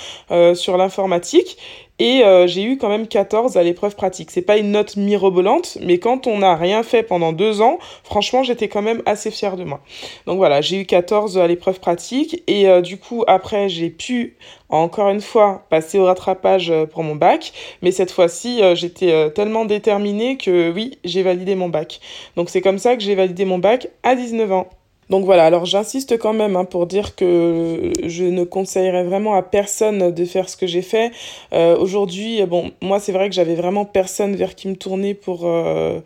sur 0.54 0.76
l'informatique 0.76 1.58
et 1.98 2.22
euh, 2.24 2.46
j'ai 2.46 2.62
eu 2.62 2.76
quand 2.76 2.88
même 2.88 3.06
14 3.06 3.56
à 3.56 3.62
l'épreuve 3.62 3.96
pratique. 3.96 4.30
C'est 4.30 4.42
pas 4.42 4.58
une 4.58 4.72
note 4.72 4.96
mirobolante, 4.96 5.78
mais 5.80 5.98
quand 5.98 6.26
on 6.26 6.38
n'a 6.38 6.54
rien 6.54 6.82
fait 6.82 7.02
pendant 7.02 7.32
deux 7.32 7.62
ans, 7.62 7.78
franchement, 8.04 8.42
j'étais 8.42 8.68
quand 8.68 8.82
même 8.82 9.02
assez 9.06 9.30
fière 9.30 9.56
de 9.56 9.64
moi. 9.64 9.80
Donc 10.26 10.36
voilà, 10.36 10.60
j'ai 10.60 10.80
eu 10.80 10.86
14 10.86 11.38
à 11.38 11.46
l'épreuve 11.46 11.80
pratique. 11.80 12.42
Et 12.46 12.68
euh, 12.68 12.82
du 12.82 12.98
coup, 12.98 13.24
après, 13.26 13.68
j'ai 13.68 13.88
pu, 13.88 14.36
encore 14.68 15.08
une 15.08 15.22
fois, 15.22 15.64
passer 15.70 15.98
au 15.98 16.04
rattrapage 16.04 16.70
euh, 16.70 16.84
pour 16.84 17.02
mon 17.02 17.14
bac. 17.14 17.52
Mais 17.80 17.92
cette 17.92 18.10
fois-ci, 18.10 18.60
j'étais 18.74 19.30
tellement 19.30 19.64
déterminée 19.64 20.36
que 20.36 20.70
oui, 20.70 20.98
j'ai 21.04 21.22
validé 21.22 21.54
mon 21.54 21.68
bac. 21.68 22.00
Donc 22.36 22.50
c'est 22.50 22.60
comme 22.60 22.78
ça 22.78 22.96
que 22.96 23.02
j'ai 23.02 23.14
validé 23.14 23.44
mon 23.44 23.58
bac 23.58 23.88
à 24.02 24.14
19 24.14 24.52
ans. 24.52 24.68
Donc 25.10 25.24
voilà, 25.24 25.44
alors 25.44 25.66
j'insiste 25.66 26.18
quand 26.18 26.32
même 26.32 26.56
hein, 26.56 26.64
pour 26.64 26.86
dire 26.86 27.14
que 27.14 27.92
je 28.04 28.24
ne 28.24 28.44
conseillerais 28.44 29.04
vraiment 29.04 29.34
à 29.34 29.42
personne 29.42 30.10
de 30.10 30.24
faire 30.24 30.48
ce 30.48 30.56
que 30.56 30.66
j'ai 30.66 30.82
fait. 30.82 31.12
Euh, 31.52 31.76
Aujourd'hui, 31.76 32.44
bon, 32.46 32.72
moi 32.82 32.98
c'est 32.98 33.12
vrai 33.12 33.28
que 33.28 33.34
j'avais 33.34 33.54
vraiment 33.54 33.84
personne 33.84 34.34
vers 34.34 34.54
qui 34.56 34.68
me 34.68 34.76
tourner 34.76 35.14
pour, 35.14 35.42
euh, 35.44 36.00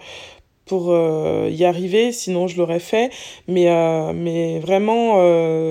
pour 0.67 0.91
euh, 0.91 1.49
y 1.51 1.65
arriver, 1.65 2.13
sinon 2.13 2.47
je 2.47 2.59
l'aurais 2.59 2.79
fait. 2.81 3.11
Mais, 3.49 3.69
mais 4.13 4.59
vraiment, 4.59 5.15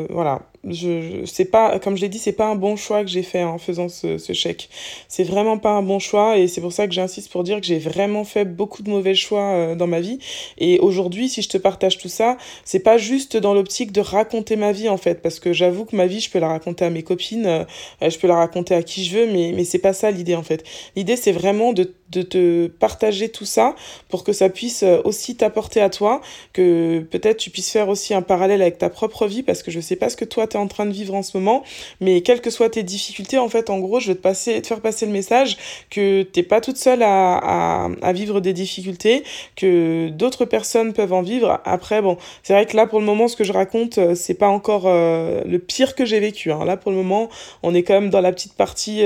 voilà, 0.10 0.42
je, 0.68 1.26
je 1.26 1.44
pas 1.44 1.80
comme 1.80 1.96
je 1.96 2.02
l'ai 2.02 2.10
dit 2.10 2.20
c'est 2.20 2.34
pas 2.34 2.48
un 2.48 2.56
bon 2.56 2.76
choix 2.76 3.04
que 3.04 3.10
j'ai 3.10 3.24
fait 3.24 3.44
en 3.44 3.58
faisant 3.58 3.90
ce, 3.90 4.18
ce 4.18 4.34
chèque. 4.34 4.70
C'est 5.08 5.24
vraiment 5.24 5.58
pas 5.58 5.72
un 5.72 5.82
bon 5.82 6.00
choix 6.00 6.38
et 6.38 6.48
c'est 6.48 6.62
pour 6.62 6.74
ça 6.74 6.88
que 6.88 6.94
j'insiste 6.94 7.32
pour 7.32 7.44
dire 7.44 7.60
que 7.60 7.66
j'ai 7.66 7.80
vraiment 7.80 8.24
fait 8.24 8.46
beaucoup 8.46 8.84
de 8.84 8.90
mauvais 8.90 9.16
choix 9.16 9.54
euh, 9.54 9.76
dans 9.76 9.88
ma 9.88 10.00
vie. 10.00 10.20
Et 10.58 10.80
aujourd'hui 10.80 11.30
si 11.30 11.42
je 11.42 11.50
te 11.50 11.58
partage 11.58 11.98
tout 11.98 12.10
ça 12.10 12.38
c'est 12.66 12.80
pas 12.80 12.98
juste 12.98 13.38
dans 13.38 13.54
l'optique 13.54 13.92
de 13.92 14.02
raconter 14.02 14.56
ma 14.56 14.72
vie 14.72 14.90
en 14.90 14.98
fait. 14.98 15.22
Parce 15.22 15.40
que 15.40 15.54
j'avoue 15.54 15.86
que 15.86 15.96
ma 15.96 16.08
vie 16.08 16.20
je 16.20 16.30
peux 16.30 16.40
la 16.40 16.50
raconter 16.50 16.86
à 16.86 16.90
mes 16.90 17.04
copines 17.04 17.46
euh, 17.46 17.64
je 18.02 18.18
peux 18.18 18.28
la 18.28 18.36
raconter 18.36 18.76
à 18.76 18.84
qui 18.84 19.06
je 19.06 19.18
veux 19.18 19.32
mais 19.32 19.54
mais 19.56 19.64
c'est 19.64 19.80
pas 19.80 19.94
ça 19.94 20.12
l'idée 20.12 20.36
en 20.36 20.44
fait. 20.44 20.64
L'idée 20.96 21.16
c'est 21.16 21.32
vraiment 21.32 21.74
de 21.74 21.94
de 22.12 22.22
te 22.22 22.68
partager 22.68 23.30
tout 23.30 23.46
ça 23.46 23.76
pour 24.08 24.24
que 24.24 24.34
ça 24.34 24.50
puisse 24.50 24.84
euh, 24.84 25.02
aussi 25.04 25.36
t'apporter 25.36 25.82
à 25.82 25.90
toi 25.90 26.22
que 26.54 27.00
peut-être 27.12 27.38
tu 27.38 27.50
puisses 27.50 27.72
faire 27.72 27.90
aussi 27.90 28.14
un 28.14 28.22
parallèle 28.22 28.62
avec 28.62 28.78
ta 28.78 28.90
propre 28.90 29.28
vie 29.28 29.44
parce 29.44 29.64
que 29.64 29.72
je 29.72 29.80
sais 29.80 29.96
pas 29.96 30.10
ce 30.10 30.18
que 30.18 30.26
toi 30.26 30.48
tu 30.48 30.58
es 30.58 30.60
en 30.60 30.68
train 30.68 30.86
de 30.86 30.92
vivre 30.92 31.14
en 31.14 31.24
ce 31.24 31.38
moment, 31.38 31.64
mais 32.02 32.22
quelles 32.22 32.42
que 32.42 32.50
soient 32.50 32.70
tes 32.70 32.84
difficultés, 32.84 33.38
en 33.38 33.50
fait, 33.50 33.70
en 33.70 33.80
gros, 33.80 34.00
je 34.00 34.10
veux 34.10 34.16
te, 34.16 34.22
passer, 34.22 34.62
te 34.62 34.68
faire 34.68 34.82
passer 34.82 35.06
le 35.06 35.12
message 35.12 35.58
que 35.90 36.24
t'es 36.24 36.44
pas 36.44 36.62
toute 36.62 36.78
seule 36.78 37.04
à, 37.04 37.90
à, 38.02 38.14
vivre 38.14 38.40
des 38.42 38.54
difficultés, 38.54 39.24
que 39.56 40.10
d'autres 40.10 40.46
personnes 40.46 40.94
peuvent 40.94 41.14
en 41.14 41.22
vivre. 41.22 41.60
Après, 41.66 42.02
bon, 42.02 42.18
c'est 42.44 42.54
vrai 42.54 42.66
que 42.66 42.76
là, 42.76 42.88
pour 42.88 43.00
le 43.00 43.06
moment, 43.06 43.28
ce 43.28 43.36
que 43.36 43.44
je 43.44 43.54
raconte, 43.54 43.98
euh, 43.98 44.16
c'est 44.16 44.34
pas 44.34 44.48
encore 44.48 44.84
euh, 44.86 45.42
le 45.46 45.60
pire 45.60 45.96
que 45.96 46.06
j'ai 46.06 46.20
vécu. 46.20 46.52
Hein. 46.52 46.66
Là, 46.66 46.78
pour 46.78 46.92
le 46.92 46.98
moment, 46.98 47.30
on 47.64 47.74
est 47.74 47.84
quand 47.84 47.94
même 47.94 48.10
dans 48.10 48.22
la 48.22 48.32
petite 48.32 48.54
partie, 48.54 49.04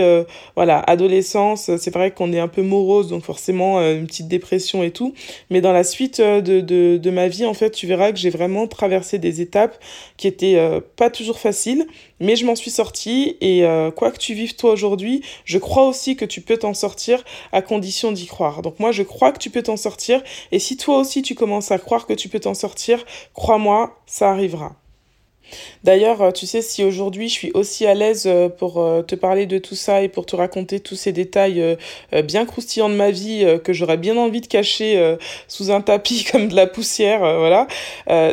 voilà, 0.55 0.79
adolescence. 0.79 1.69
C'est 1.77 1.93
vrai 1.93 2.11
qu'on 2.11 2.31
est 2.33 2.39
un 2.39 2.47
peu 2.47 2.61
morose, 2.61 2.92
donc 3.01 3.23
forcément, 3.23 3.79
euh, 3.79 3.95
une 3.95 4.05
petite 4.05 4.27
dépression 4.27 4.83
et 4.83 4.91
tout. 4.91 5.13
Mais 5.49 5.61
dans 5.61 5.71
la 5.71 5.83
suite 5.83 6.19
euh, 6.19 6.41
de, 6.41 6.61
de, 6.61 7.09
ma 7.09 7.27
vie, 7.27 7.45
en 7.45 7.53
fait, 7.53 7.71
tu 7.71 7.87
verras 7.87 8.11
que 8.11 8.17
j'ai 8.17 8.29
vraiment 8.29 8.67
traversé 8.67 9.17
des 9.17 9.41
étapes 9.41 9.77
qui 10.17 10.27
étaient 10.27 10.57
pas 10.95 11.09
toujours 11.09 11.39
facile, 11.39 11.87
mais 12.19 12.35
je 12.35 12.45
m'en 12.45 12.55
suis 12.55 12.71
sortie 12.71 13.37
et 13.41 13.65
euh, 13.65 13.91
quoi 13.91 14.11
que 14.11 14.17
tu 14.17 14.33
vives 14.33 14.55
toi 14.55 14.71
aujourd'hui, 14.71 15.21
je 15.45 15.57
crois 15.57 15.87
aussi 15.87 16.15
que 16.15 16.25
tu 16.25 16.41
peux 16.41 16.57
t'en 16.57 16.73
sortir 16.73 17.23
à 17.51 17.61
condition 17.61 18.11
d'y 18.11 18.25
croire. 18.25 18.61
Donc 18.61 18.79
moi, 18.79 18.91
je 18.91 19.03
crois 19.03 19.31
que 19.31 19.39
tu 19.39 19.49
peux 19.49 19.63
t'en 19.63 19.77
sortir 19.77 20.21
et 20.51 20.59
si 20.59 20.77
toi 20.77 20.99
aussi 20.99 21.21
tu 21.21 21.35
commences 21.35 21.71
à 21.71 21.77
croire 21.77 22.07
que 22.07 22.13
tu 22.13 22.29
peux 22.29 22.39
t'en 22.39 22.53
sortir, 22.53 23.03
crois-moi, 23.33 23.99
ça 24.05 24.31
arrivera. 24.31 24.82
D'ailleurs, 25.83 26.21
euh, 26.21 26.31
tu 26.31 26.45
sais, 26.45 26.61
si 26.61 26.83
aujourd'hui 26.83 27.27
je 27.27 27.33
suis 27.33 27.51
aussi 27.53 27.85
à 27.85 27.93
l'aise 27.93 28.23
euh, 28.25 28.49
pour 28.49 28.81
euh, 28.81 29.01
te 29.01 29.15
parler 29.15 29.45
de 29.45 29.57
tout 29.57 29.75
ça 29.75 30.01
et 30.01 30.07
pour 30.07 30.25
te 30.25 30.35
raconter 30.35 30.79
tous 30.79 30.95
ces 30.95 31.11
détails 31.11 31.77
bien 32.23 32.45
croustillants 32.45 32.89
de 32.89 32.95
ma 32.95 33.11
vie 33.11 33.45
que 33.63 33.73
j'aurais 33.73 33.97
bien 33.97 34.17
envie 34.17 34.41
de 34.41 34.47
cacher 34.47 35.17
sous 35.47 35.71
un 35.71 35.81
tapis 35.81 36.23
comme 36.31 36.47
de 36.47 36.55
la 36.55 36.67
poussière, 36.67 37.19
voilà, 37.19 37.67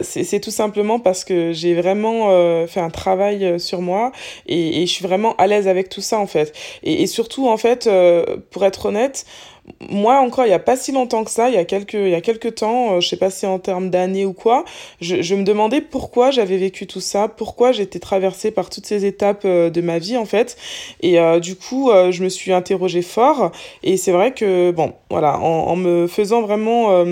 c'est 0.02 0.40
tout 0.40 0.50
simplement 0.50 0.98
parce 0.98 1.24
que 1.24 1.52
j'ai 1.52 1.74
vraiment 1.74 2.66
fait 2.66 2.80
un 2.80 2.90
travail 2.90 3.58
sur 3.58 3.80
moi 3.80 4.12
et, 4.46 4.86
je 4.86 4.90
suis 4.90 5.04
vraiment 5.04 5.34
à 5.36 5.46
l'aise 5.46 5.68
avec 5.68 5.88
tout 5.88 6.00
ça 6.00 6.18
en 6.18 6.26
fait. 6.26 6.54
Et 6.82 7.06
surtout, 7.06 7.48
en 7.48 7.56
fait, 7.56 7.88
pour 8.50 8.64
être 8.64 8.86
honnête, 8.86 9.26
moi 9.90 10.20
encore 10.20 10.44
il 10.44 10.48
n'y 10.48 10.54
a 10.54 10.58
pas 10.58 10.76
si 10.76 10.92
longtemps 10.92 11.24
que 11.24 11.30
ça, 11.30 11.48
il 11.48 11.54
y 11.54 11.58
a 11.58 11.64
quelques, 11.64 11.94
il 11.94 12.10
y 12.10 12.14
a 12.14 12.20
quelques 12.20 12.56
temps, 12.56 12.94
euh, 12.94 13.00
je 13.00 13.08
sais 13.08 13.16
pas 13.16 13.30
si 13.30 13.46
en 13.46 13.58
termes 13.58 13.90
d'années 13.90 14.24
ou 14.24 14.32
quoi, 14.32 14.64
je, 15.00 15.22
je 15.22 15.34
me 15.34 15.42
demandais 15.42 15.80
pourquoi 15.80 16.30
j'avais 16.30 16.56
vécu 16.56 16.86
tout 16.86 17.00
ça, 17.00 17.28
pourquoi 17.28 17.72
j'étais 17.72 17.98
traversée 17.98 18.50
par 18.50 18.70
toutes 18.70 18.86
ces 18.86 19.04
étapes 19.04 19.42
euh, 19.44 19.70
de 19.70 19.80
ma 19.80 19.98
vie 19.98 20.16
en 20.16 20.24
fait. 20.24 20.56
Et 21.02 21.18
euh, 21.18 21.40
du 21.40 21.56
coup, 21.56 21.90
euh, 21.90 22.12
je 22.12 22.22
me 22.24 22.28
suis 22.28 22.52
interrogée 22.52 23.02
fort 23.02 23.52
et 23.82 23.96
c'est 23.96 24.12
vrai 24.12 24.32
que, 24.32 24.70
bon, 24.70 24.92
voilà, 25.10 25.38
en, 25.38 25.68
en 25.68 25.76
me 25.76 26.06
faisant 26.06 26.42
vraiment 26.42 27.04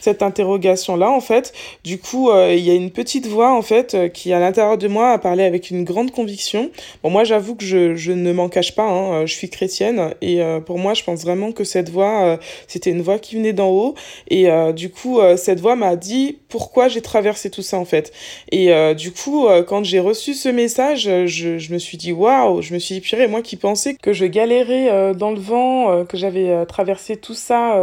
cette 0.00 0.22
interrogation-là 0.22 1.10
en 1.10 1.20
fait, 1.20 1.52
du 1.84 1.98
coup, 1.98 2.30
il 2.32 2.58
y 2.58 2.70
a 2.70 2.74
une 2.74 2.90
petite 2.90 3.26
voix 3.26 3.52
en 3.52 3.62
fait 3.62 4.12
qui 4.12 4.32
à 4.32 4.38
l'intérieur 4.40 4.78
de 4.78 4.88
moi 4.88 5.10
a 5.10 5.18
parlé 5.18 5.44
avec 5.44 5.70
une 5.70 5.84
grande 5.84 6.10
conviction. 6.10 6.70
Bon, 7.02 7.10
moi 7.10 7.24
j'avoue 7.24 7.54
que 7.54 7.64
je, 7.64 7.94
je 7.94 8.12
ne 8.12 8.32
m'en 8.32 8.48
cache 8.48 8.74
pas, 8.74 8.84
hein, 8.84 9.26
je 9.26 9.34
suis 9.34 9.48
chrétienne 9.50 10.14
et 10.20 10.40
pour 10.66 10.78
moi 10.78 10.94
je 10.94 11.02
pense 11.04 11.22
vraiment 11.22 11.52
que 11.52 11.64
cette 11.64 11.90
voix 11.90 12.03
euh, 12.04 12.36
c'était 12.66 12.90
une 12.90 13.02
voix 13.02 13.18
qui 13.18 13.36
venait 13.36 13.52
d'en 13.52 13.70
haut. 13.70 13.94
Et 14.28 14.50
euh, 14.50 14.72
du 14.72 14.90
coup, 14.90 15.20
euh, 15.20 15.36
cette 15.36 15.60
voix 15.60 15.76
m'a 15.76 15.96
dit 15.96 16.38
pourquoi 16.48 16.88
j'ai 16.88 17.00
traversé 17.00 17.50
tout 17.50 17.62
ça 17.62 17.78
en 17.78 17.84
fait. 17.84 18.12
Et 18.52 18.72
du 18.94 19.10
coup, 19.12 19.48
quand 19.66 19.82
j'ai 19.82 19.98
reçu 19.98 20.34
ce 20.34 20.48
message, 20.48 21.02
je, 21.26 21.72
me 21.72 21.78
suis 21.78 21.96
dit 21.96 22.12
waouh, 22.12 22.62
je 22.62 22.74
me 22.74 22.78
suis 22.78 23.00
dit 23.00 23.26
moi 23.28 23.42
qui 23.42 23.56
pensais 23.56 23.94
que 23.94 24.12
je 24.12 24.24
galérais 24.24 25.14
dans 25.14 25.32
le 25.32 25.40
vent, 25.40 26.04
que 26.04 26.16
j'avais 26.16 26.64
traversé 26.66 27.16
tout 27.16 27.34
ça 27.34 27.76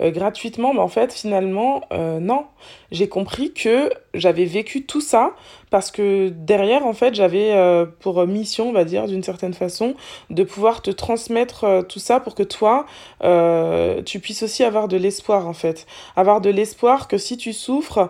gratuitement, 0.00 0.74
mais 0.74 0.80
en 0.80 0.88
fait 0.88 1.12
finalement 1.12 1.82
non. 1.90 2.44
J'ai 2.92 3.08
compris 3.08 3.52
que 3.52 3.90
j'avais 4.14 4.44
vécu 4.44 4.84
tout 4.84 5.00
ça 5.00 5.34
parce 5.74 5.90
que 5.90 6.28
derrière, 6.28 6.86
en 6.86 6.92
fait, 6.92 7.16
j'avais 7.16 7.50
euh, 7.50 7.84
pour 7.98 8.24
mission, 8.28 8.68
on 8.68 8.72
va 8.72 8.84
dire, 8.84 9.08
d'une 9.08 9.24
certaine 9.24 9.54
façon, 9.54 9.96
de 10.30 10.44
pouvoir 10.44 10.82
te 10.82 10.92
transmettre 10.92 11.64
euh, 11.64 11.82
tout 11.82 11.98
ça 11.98 12.20
pour 12.20 12.36
que 12.36 12.44
toi, 12.44 12.86
euh, 13.24 14.00
tu 14.02 14.20
puisses 14.20 14.44
aussi 14.44 14.62
avoir 14.62 14.86
de 14.86 14.96
l'espoir 14.96 15.48
en 15.48 15.52
fait. 15.52 15.88
Avoir 16.14 16.40
de 16.40 16.48
l'espoir 16.48 17.08
que 17.08 17.18
si 17.18 17.36
tu 17.36 17.52
souffres, 17.52 18.08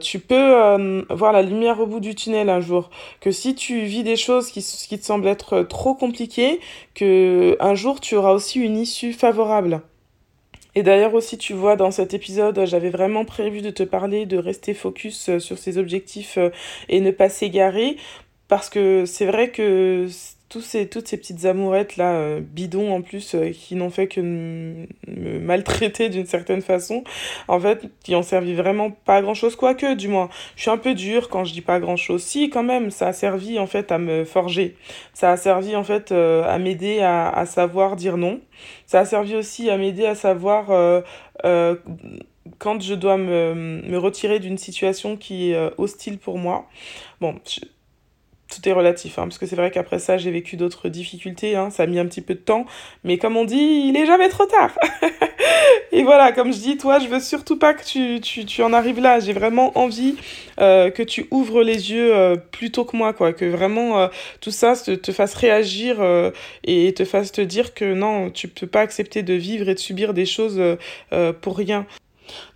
tu 0.00 0.18
peux 0.18 1.04
voir 1.10 1.32
la 1.32 1.42
lumière 1.42 1.78
au 1.78 1.86
bout 1.86 2.00
du 2.00 2.16
tunnel 2.16 2.50
un 2.50 2.60
jour. 2.60 2.90
Que 3.20 3.30
si 3.30 3.54
tu 3.54 3.82
vis 3.82 4.02
des 4.02 4.16
choses 4.16 4.50
qui, 4.50 4.60
qui 4.60 4.98
te 4.98 5.04
semblent 5.04 5.28
être 5.28 5.62
trop 5.62 5.94
compliquées, 5.94 6.58
que 6.96 7.56
un 7.60 7.76
jour 7.76 8.00
tu 8.00 8.16
auras 8.16 8.32
aussi 8.32 8.58
une 8.58 8.76
issue 8.76 9.12
favorable. 9.12 9.80
Et 10.74 10.82
d'ailleurs 10.82 11.14
aussi, 11.14 11.38
tu 11.38 11.52
vois, 11.52 11.76
dans 11.76 11.90
cet 11.90 12.14
épisode, 12.14 12.64
j'avais 12.64 12.90
vraiment 12.90 13.24
prévu 13.24 13.60
de 13.60 13.70
te 13.70 13.82
parler 13.82 14.26
de 14.26 14.38
rester 14.38 14.74
focus 14.74 15.38
sur 15.38 15.58
ses 15.58 15.78
objectifs 15.78 16.38
et 16.88 17.00
ne 17.00 17.10
pas 17.10 17.28
s'égarer, 17.28 17.96
parce 18.48 18.68
que 18.70 19.04
c'est 19.06 19.26
vrai 19.26 19.50
que 19.50 20.06
tous 20.50 20.60
ces, 20.60 20.88
toutes 20.88 21.06
ces 21.06 21.16
petites 21.16 21.44
amourettes 21.44 21.96
là, 21.96 22.12
euh, 22.14 22.40
bidons 22.40 22.92
en 22.92 23.02
plus, 23.02 23.36
euh, 23.36 23.50
qui 23.50 23.76
n'ont 23.76 23.88
fait 23.88 24.08
que 24.08 24.20
me 24.20 24.86
maltraiter 25.38 26.08
d'une 26.08 26.26
certaine 26.26 26.60
façon, 26.60 27.04
en 27.46 27.60
fait, 27.60 27.86
qui 28.02 28.16
ont 28.16 28.22
servi 28.22 28.54
vraiment 28.54 28.90
pas 28.90 29.22
grand 29.22 29.34
chose, 29.34 29.54
quoique, 29.54 29.94
du 29.94 30.08
moins. 30.08 30.28
Je 30.56 30.62
suis 30.62 30.70
un 30.70 30.76
peu 30.76 30.94
dure 30.94 31.28
quand 31.28 31.44
je 31.44 31.52
dis 31.52 31.60
pas 31.60 31.78
grand 31.78 31.96
chose. 31.96 32.24
Si, 32.24 32.50
quand 32.50 32.64
même, 32.64 32.90
ça 32.90 33.08
a 33.08 33.12
servi 33.12 33.60
en 33.60 33.68
fait 33.68 33.92
à 33.92 33.98
me 33.98 34.24
forger. 34.24 34.76
Ça 35.14 35.30
a 35.30 35.36
servi 35.36 35.76
en 35.76 35.84
fait 35.84 36.10
euh, 36.10 36.42
à 36.44 36.58
m'aider 36.58 36.98
à, 37.00 37.30
à, 37.30 37.46
savoir 37.46 37.94
dire 37.94 38.16
non. 38.16 38.40
Ça 38.86 39.00
a 39.00 39.04
servi 39.04 39.36
aussi 39.36 39.70
à 39.70 39.78
m'aider 39.78 40.04
à 40.04 40.16
savoir 40.16 40.66
quand 42.58 42.82
je 42.82 42.94
dois 42.94 43.16
me, 43.16 43.54
me 43.54 43.98
retirer 43.98 44.40
d'une 44.40 44.58
situation 44.58 45.16
qui 45.16 45.52
est 45.52 45.70
hostile 45.78 46.18
pour 46.18 46.38
moi. 46.38 46.66
Bon, 47.20 47.36
tout 48.50 48.68
est 48.68 48.72
relatif, 48.72 49.18
hein, 49.18 49.22
parce 49.22 49.38
que 49.38 49.46
c'est 49.46 49.56
vrai 49.56 49.70
qu'après 49.70 49.98
ça, 49.98 50.18
j'ai 50.18 50.30
vécu 50.30 50.56
d'autres 50.56 50.88
difficultés, 50.88 51.56
hein, 51.56 51.70
ça 51.70 51.84
a 51.84 51.86
mis 51.86 51.98
un 51.98 52.06
petit 52.06 52.20
peu 52.20 52.34
de 52.34 52.40
temps, 52.40 52.66
mais 53.04 53.18
comme 53.18 53.36
on 53.36 53.44
dit, 53.44 53.84
il 53.88 53.96
est 53.96 54.06
jamais 54.06 54.28
trop 54.28 54.46
tard. 54.46 54.78
et 55.92 56.02
voilà, 56.02 56.32
comme 56.32 56.52
je 56.52 56.58
dis, 56.58 56.76
toi, 56.76 56.98
je 56.98 57.08
veux 57.08 57.20
surtout 57.20 57.58
pas 57.58 57.74
que 57.74 57.84
tu, 57.84 58.20
tu, 58.20 58.44
tu 58.44 58.62
en 58.62 58.72
arrives 58.72 59.00
là, 59.00 59.20
j'ai 59.20 59.32
vraiment 59.32 59.76
envie 59.78 60.16
euh, 60.60 60.90
que 60.90 61.02
tu 61.02 61.26
ouvres 61.30 61.62
les 61.62 61.92
yeux 61.92 62.14
euh, 62.14 62.36
plus 62.36 62.70
tôt 62.70 62.84
que 62.84 62.96
moi, 62.96 63.12
quoi, 63.12 63.32
que 63.32 63.44
vraiment 63.44 63.98
euh, 64.00 64.08
tout 64.40 64.50
ça 64.50 64.74
te, 64.76 64.92
te 64.92 65.12
fasse 65.12 65.34
réagir 65.34 65.96
euh, 66.00 66.30
et 66.64 66.92
te 66.94 67.04
fasse 67.04 67.32
te 67.32 67.40
dire 67.40 67.74
que 67.74 67.94
non, 67.94 68.30
tu 68.30 68.48
peux 68.48 68.66
pas 68.66 68.80
accepter 68.80 69.22
de 69.22 69.34
vivre 69.34 69.68
et 69.68 69.74
de 69.74 69.78
subir 69.78 70.14
des 70.14 70.26
choses 70.26 70.60
euh, 71.12 71.32
pour 71.32 71.56
rien. 71.56 71.86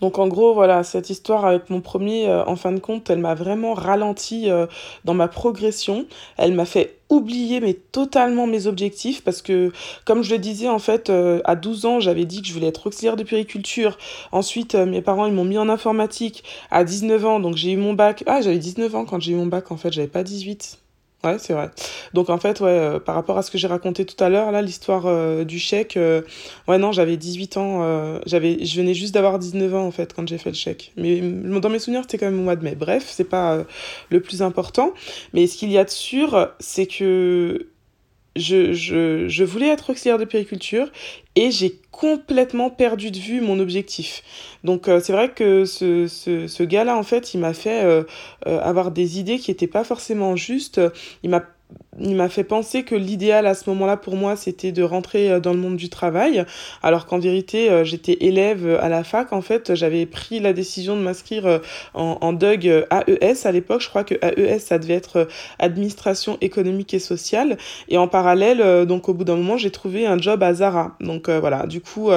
Donc 0.00 0.18
en 0.18 0.28
gros, 0.28 0.54
voilà, 0.54 0.82
cette 0.84 1.10
histoire 1.10 1.44
avec 1.44 1.70
mon 1.70 1.80
premier, 1.80 2.28
euh, 2.28 2.44
en 2.46 2.56
fin 2.56 2.72
de 2.72 2.78
compte, 2.78 3.10
elle 3.10 3.18
m'a 3.18 3.34
vraiment 3.34 3.74
ralenti 3.74 4.50
euh, 4.50 4.66
dans 5.04 5.14
ma 5.14 5.28
progression. 5.28 6.06
Elle 6.36 6.54
m'a 6.54 6.64
fait 6.64 6.98
oublier 7.10 7.60
mais 7.60 7.74
totalement 7.74 8.46
mes 8.46 8.66
objectifs 8.66 9.22
parce 9.22 9.42
que 9.42 9.72
comme 10.06 10.22
je 10.22 10.32
le 10.32 10.38
disais 10.38 10.68
en 10.68 10.78
fait 10.78 11.10
euh, 11.10 11.40
à 11.44 11.54
12 11.54 11.84
ans 11.84 12.00
j'avais 12.00 12.24
dit 12.24 12.40
que 12.40 12.48
je 12.48 12.52
voulais 12.54 12.68
être 12.68 12.86
auxiliaire 12.86 13.16
de 13.16 13.22
périculture. 13.24 13.98
Ensuite 14.32 14.74
mes 14.74 15.02
parents 15.02 15.26
ils 15.26 15.32
m'ont 15.32 15.44
mis 15.44 15.58
en 15.58 15.68
informatique. 15.68 16.44
À 16.70 16.82
19 16.82 17.24
ans 17.26 17.40
donc 17.40 17.56
j'ai 17.56 17.72
eu 17.72 17.76
mon 17.76 17.92
bac. 17.92 18.24
Ah 18.26 18.40
j'avais 18.40 18.58
19 18.58 18.94
ans 18.94 19.04
quand 19.04 19.20
j'ai 19.20 19.32
eu 19.32 19.36
mon 19.36 19.46
bac 19.46 19.70
en 19.70 19.76
fait 19.76 19.92
j'avais 19.92 20.08
pas 20.08 20.22
18 20.22 20.83
Ouais, 21.24 21.38
c'est 21.38 21.54
vrai. 21.54 21.70
Donc 22.12 22.28
en 22.28 22.36
fait, 22.38 22.60
ouais, 22.60 22.68
euh, 22.68 23.00
par 23.00 23.14
rapport 23.14 23.38
à 23.38 23.42
ce 23.42 23.50
que 23.50 23.56
j'ai 23.56 23.66
raconté 23.66 24.04
tout 24.04 24.22
à 24.22 24.28
l'heure, 24.28 24.52
là, 24.52 24.60
l'histoire 24.60 25.06
euh, 25.06 25.44
du 25.44 25.58
chèque, 25.58 25.96
euh, 25.96 26.20
ouais, 26.68 26.76
non, 26.76 26.92
j'avais 26.92 27.16
18 27.16 27.56
ans, 27.56 28.20
j'avais, 28.26 28.62
je 28.64 28.76
venais 28.76 28.92
juste 28.92 29.14
d'avoir 29.14 29.38
19 29.38 29.74
ans 29.74 29.86
en 29.86 29.90
fait 29.90 30.12
quand 30.12 30.28
j'ai 30.28 30.36
fait 30.36 30.50
le 30.50 30.56
chèque. 30.56 30.92
Mais 30.96 31.20
dans 31.20 31.70
mes 31.70 31.78
souvenirs, 31.78 32.02
c'était 32.02 32.18
quand 32.18 32.26
même 32.30 32.40
au 32.40 32.42
mois 32.44 32.56
de 32.56 32.64
mai. 32.64 32.74
Bref, 32.74 33.04
c'est 33.08 33.24
pas 33.24 33.64
le 34.10 34.20
plus 34.20 34.42
important. 34.42 34.92
Mais 35.32 35.46
ce 35.46 35.56
qu'il 35.56 35.70
y 35.70 35.78
a 35.78 35.84
de 35.84 35.90
sûr, 35.90 36.50
c'est 36.60 36.86
que 36.86 37.68
je, 38.36 38.72
je, 38.72 39.28
je 39.28 39.44
voulais 39.44 39.68
être 39.68 39.90
auxiliaire 39.90 40.18
de 40.18 40.24
périculture 40.24 40.90
et 41.36 41.50
j'ai 41.50 41.78
complètement 41.90 42.70
perdu 42.70 43.10
de 43.10 43.18
vue 43.18 43.40
mon 43.40 43.58
objectif. 43.60 44.22
Donc 44.64 44.88
euh, 44.88 45.00
c'est 45.00 45.12
vrai 45.12 45.30
que 45.30 45.64
ce, 45.64 46.06
ce, 46.06 46.46
ce 46.46 46.62
gars-là, 46.62 46.96
en 46.96 47.02
fait, 47.02 47.34
il 47.34 47.40
m'a 47.40 47.54
fait 47.54 47.84
euh, 47.84 48.02
euh, 48.46 48.60
avoir 48.60 48.90
des 48.90 49.18
idées 49.18 49.38
qui 49.38 49.50
n'étaient 49.50 49.66
pas 49.66 49.84
forcément 49.84 50.36
justes. 50.36 50.80
Il 51.22 51.30
m'a 51.30 51.44
il 52.00 52.16
m'a 52.16 52.28
fait 52.28 52.44
penser 52.44 52.82
que 52.82 52.94
l'idéal 52.94 53.46
à 53.46 53.54
ce 53.54 53.68
moment-là 53.70 53.96
pour 53.96 54.16
moi 54.16 54.36
c'était 54.36 54.72
de 54.72 54.82
rentrer 54.82 55.30
euh, 55.30 55.40
dans 55.40 55.52
le 55.52 55.58
monde 55.58 55.76
du 55.76 55.88
travail. 55.88 56.44
Alors 56.82 57.06
qu'en 57.06 57.18
vérité 57.18 57.70
euh, 57.70 57.84
j'étais 57.84 58.18
élève 58.20 58.78
à 58.80 58.88
la 58.88 59.04
fac 59.04 59.32
en 59.32 59.42
fait 59.42 59.74
j'avais 59.74 60.06
pris 60.06 60.40
la 60.40 60.52
décision 60.52 60.96
de 60.96 61.02
m'inscrire 61.02 61.46
euh, 61.46 61.58
en, 61.94 62.18
en 62.20 62.32
DUG 62.32 62.66
AES 62.66 63.46
à 63.46 63.52
l'époque. 63.52 63.82
Je 63.82 63.88
crois 63.88 64.04
que 64.04 64.14
AES 64.14 64.58
ça 64.58 64.78
devait 64.78 64.94
être 64.94 65.28
administration 65.58 66.38
économique 66.40 66.94
et 66.94 66.98
sociale. 66.98 67.58
Et 67.88 67.98
en 67.98 68.08
parallèle 68.08 68.86
donc 68.86 69.08
au 69.08 69.14
bout 69.14 69.24
d'un 69.24 69.36
moment 69.36 69.56
j'ai 69.56 69.70
trouvé 69.70 70.06
un 70.06 70.18
job 70.18 70.42
à 70.42 70.54
Zara. 70.54 70.96
Donc 71.00 71.28
voilà. 71.28 71.66
Du 71.66 71.80
coup 71.80 72.10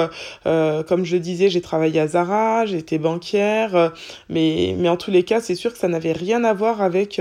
euh, 0.46 0.82
comme 0.82 1.04
je 1.04 1.16
disais 1.16 1.48
j'ai 1.48 1.60
travaillé 1.60 2.00
à 2.00 2.06
Zara 2.06 2.66
j'ai 2.66 2.78
été 2.78 2.98
banquière 2.98 3.92
mais 4.28 4.74
mais 4.78 4.88
en 4.88 4.96
tous 4.96 5.10
les 5.10 5.22
cas 5.22 5.40
c'est 5.40 5.54
sûr 5.54 5.72
que 5.72 5.78
ça 5.78 5.88
n'avait 5.88 6.12
rien 6.12 6.44
à 6.44 6.52
voir 6.52 6.82
avec 6.82 7.20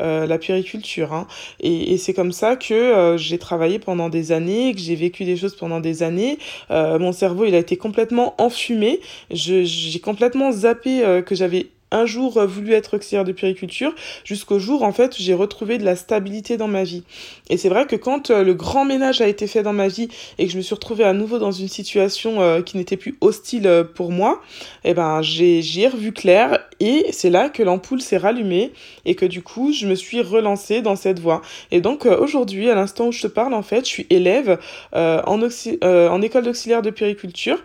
euh, 0.00 0.26
la 0.26 0.38
puériculture 0.38 1.12
hein. 1.12 1.26
et, 1.60 1.87
et 1.88 1.96
c'est 1.96 2.12
comme 2.12 2.32
ça 2.32 2.56
que 2.56 2.74
euh, 2.74 3.16
j'ai 3.16 3.38
travaillé 3.38 3.78
pendant 3.78 4.10
des 4.10 4.30
années, 4.30 4.74
que 4.74 4.80
j'ai 4.80 4.94
vécu 4.94 5.24
des 5.24 5.36
choses 5.36 5.56
pendant 5.56 5.80
des 5.80 6.02
années. 6.02 6.38
Euh, 6.70 6.98
mon 6.98 7.12
cerveau, 7.12 7.46
il 7.46 7.54
a 7.54 7.58
été 7.58 7.78
complètement 7.78 8.34
enfumé. 8.36 9.00
J'ai 9.30 10.00
complètement 10.00 10.52
zappé 10.52 11.02
euh, 11.02 11.22
que 11.22 11.34
j'avais 11.34 11.68
un 11.90 12.06
jour 12.06 12.36
euh, 12.36 12.46
voulu 12.46 12.72
être 12.72 12.96
auxiliaire 12.96 13.24
de 13.24 13.32
périculture 13.32 13.94
jusqu'au 14.24 14.58
jour 14.58 14.82
en 14.82 14.92
fait 14.92 15.16
j'ai 15.18 15.34
retrouvé 15.34 15.78
de 15.78 15.84
la 15.84 15.96
stabilité 15.96 16.56
dans 16.56 16.68
ma 16.68 16.84
vie. 16.84 17.02
Et 17.50 17.56
c'est 17.56 17.68
vrai 17.68 17.86
que 17.86 17.96
quand 17.96 18.30
euh, 18.30 18.42
le 18.42 18.54
grand 18.54 18.84
ménage 18.84 19.20
a 19.20 19.28
été 19.28 19.46
fait 19.46 19.62
dans 19.62 19.72
ma 19.72 19.88
vie 19.88 20.08
et 20.38 20.46
que 20.46 20.52
je 20.52 20.56
me 20.56 20.62
suis 20.62 20.74
retrouvée 20.74 21.04
à 21.04 21.12
nouveau 21.12 21.38
dans 21.38 21.52
une 21.52 21.68
situation 21.68 22.40
euh, 22.40 22.62
qui 22.62 22.76
n'était 22.76 22.96
plus 22.96 23.16
hostile 23.20 23.86
pour 23.94 24.10
moi, 24.12 24.40
eh 24.84 24.94
ben 24.94 25.22
j'ai 25.22 25.62
j'ai 25.62 25.88
revu 25.88 26.12
clair 26.12 26.58
et 26.80 27.06
c'est 27.10 27.30
là 27.30 27.48
que 27.48 27.62
l'ampoule 27.62 28.00
s'est 28.00 28.16
rallumée 28.16 28.72
et 29.04 29.14
que 29.14 29.26
du 29.26 29.42
coup 29.42 29.72
je 29.72 29.86
me 29.86 29.94
suis 29.94 30.20
relancée 30.20 30.82
dans 30.82 30.96
cette 30.96 31.20
voie. 31.20 31.42
Et 31.70 31.80
donc 31.80 32.06
aujourd'hui 32.06 32.68
à 32.70 32.74
l'instant 32.74 33.08
où 33.08 33.12
je 33.12 33.22
te 33.22 33.26
parle 33.26 33.54
en 33.54 33.62
fait 33.62 33.84
je 33.84 33.90
suis 33.90 34.06
élève 34.10 34.58
en, 34.92 35.40
en 35.40 36.22
école 36.22 36.44
d'auxiliaire 36.44 36.82
de 36.82 36.90
périculture 36.90 37.58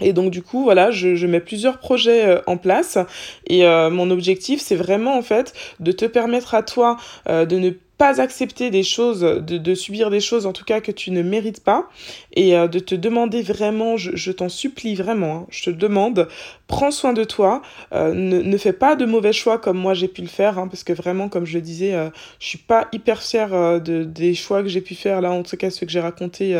et 0.00 0.12
donc 0.12 0.30
du 0.30 0.42
coup, 0.42 0.64
voilà, 0.64 0.90
je, 0.90 1.14
je 1.14 1.26
mets 1.26 1.40
plusieurs 1.40 1.78
projets 1.78 2.26
euh, 2.26 2.40
en 2.46 2.56
place. 2.56 2.98
Et 3.46 3.66
euh, 3.66 3.90
mon 3.90 4.10
objectif, 4.10 4.60
c'est 4.60 4.76
vraiment 4.76 5.16
en 5.16 5.22
fait 5.22 5.52
de 5.80 5.92
te 5.92 6.04
permettre 6.04 6.54
à 6.54 6.62
toi 6.62 6.96
euh, 7.28 7.46
de 7.46 7.58
ne 7.58 7.70
pas 8.00 8.18
accepter 8.18 8.70
des 8.70 8.82
choses, 8.82 9.20
de, 9.20 9.74
subir 9.74 10.08
des 10.08 10.20
choses 10.20 10.46
en 10.46 10.54
tout 10.54 10.64
cas 10.64 10.80
que 10.80 10.90
tu 10.90 11.10
ne 11.10 11.20
mérites 11.20 11.62
pas, 11.62 11.86
et 12.32 12.56
euh, 12.56 12.66
de 12.66 12.78
te 12.78 12.94
demander 12.94 13.42
vraiment, 13.42 13.98
je, 13.98 14.32
t'en 14.32 14.48
supplie 14.48 14.94
vraiment, 14.94 15.36
hein, 15.36 15.46
je 15.50 15.64
te 15.64 15.70
demande, 15.70 16.26
prends 16.66 16.92
soin 16.92 17.12
de 17.12 17.24
toi, 17.24 17.60
euh, 17.92 18.14
ne, 18.14 18.40
ne 18.40 18.56
fais 18.56 18.72
pas 18.72 18.96
de 18.96 19.04
mauvais 19.04 19.34
choix 19.34 19.58
comme 19.58 19.76
moi 19.76 19.92
j'ai 19.92 20.08
pu 20.08 20.22
le 20.22 20.28
faire, 20.28 20.58
hein, 20.58 20.66
parce 20.66 20.82
que 20.82 20.94
vraiment, 20.94 21.28
comme 21.28 21.44
je 21.44 21.52
le 21.52 21.60
disais, 21.60 21.92
euh, 21.92 22.08
je 22.38 22.46
suis 22.46 22.56
pas 22.56 22.88
hyper 22.92 23.20
fière 23.20 23.50
de, 23.82 24.02
des 24.02 24.32
choix 24.32 24.62
que 24.62 24.70
j'ai 24.70 24.80
pu 24.80 24.94
faire 24.94 25.20
là, 25.20 25.30
en 25.30 25.42
tout 25.42 25.58
cas 25.58 25.68
ceux 25.68 25.84
que 25.84 25.92
j'ai 25.92 26.00
racontés 26.00 26.58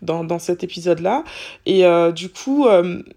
dans, 0.00 0.24
dans 0.24 0.38
cet 0.38 0.64
épisode-là, 0.64 1.24
et 1.66 1.84
du 2.14 2.30
coup, 2.30 2.66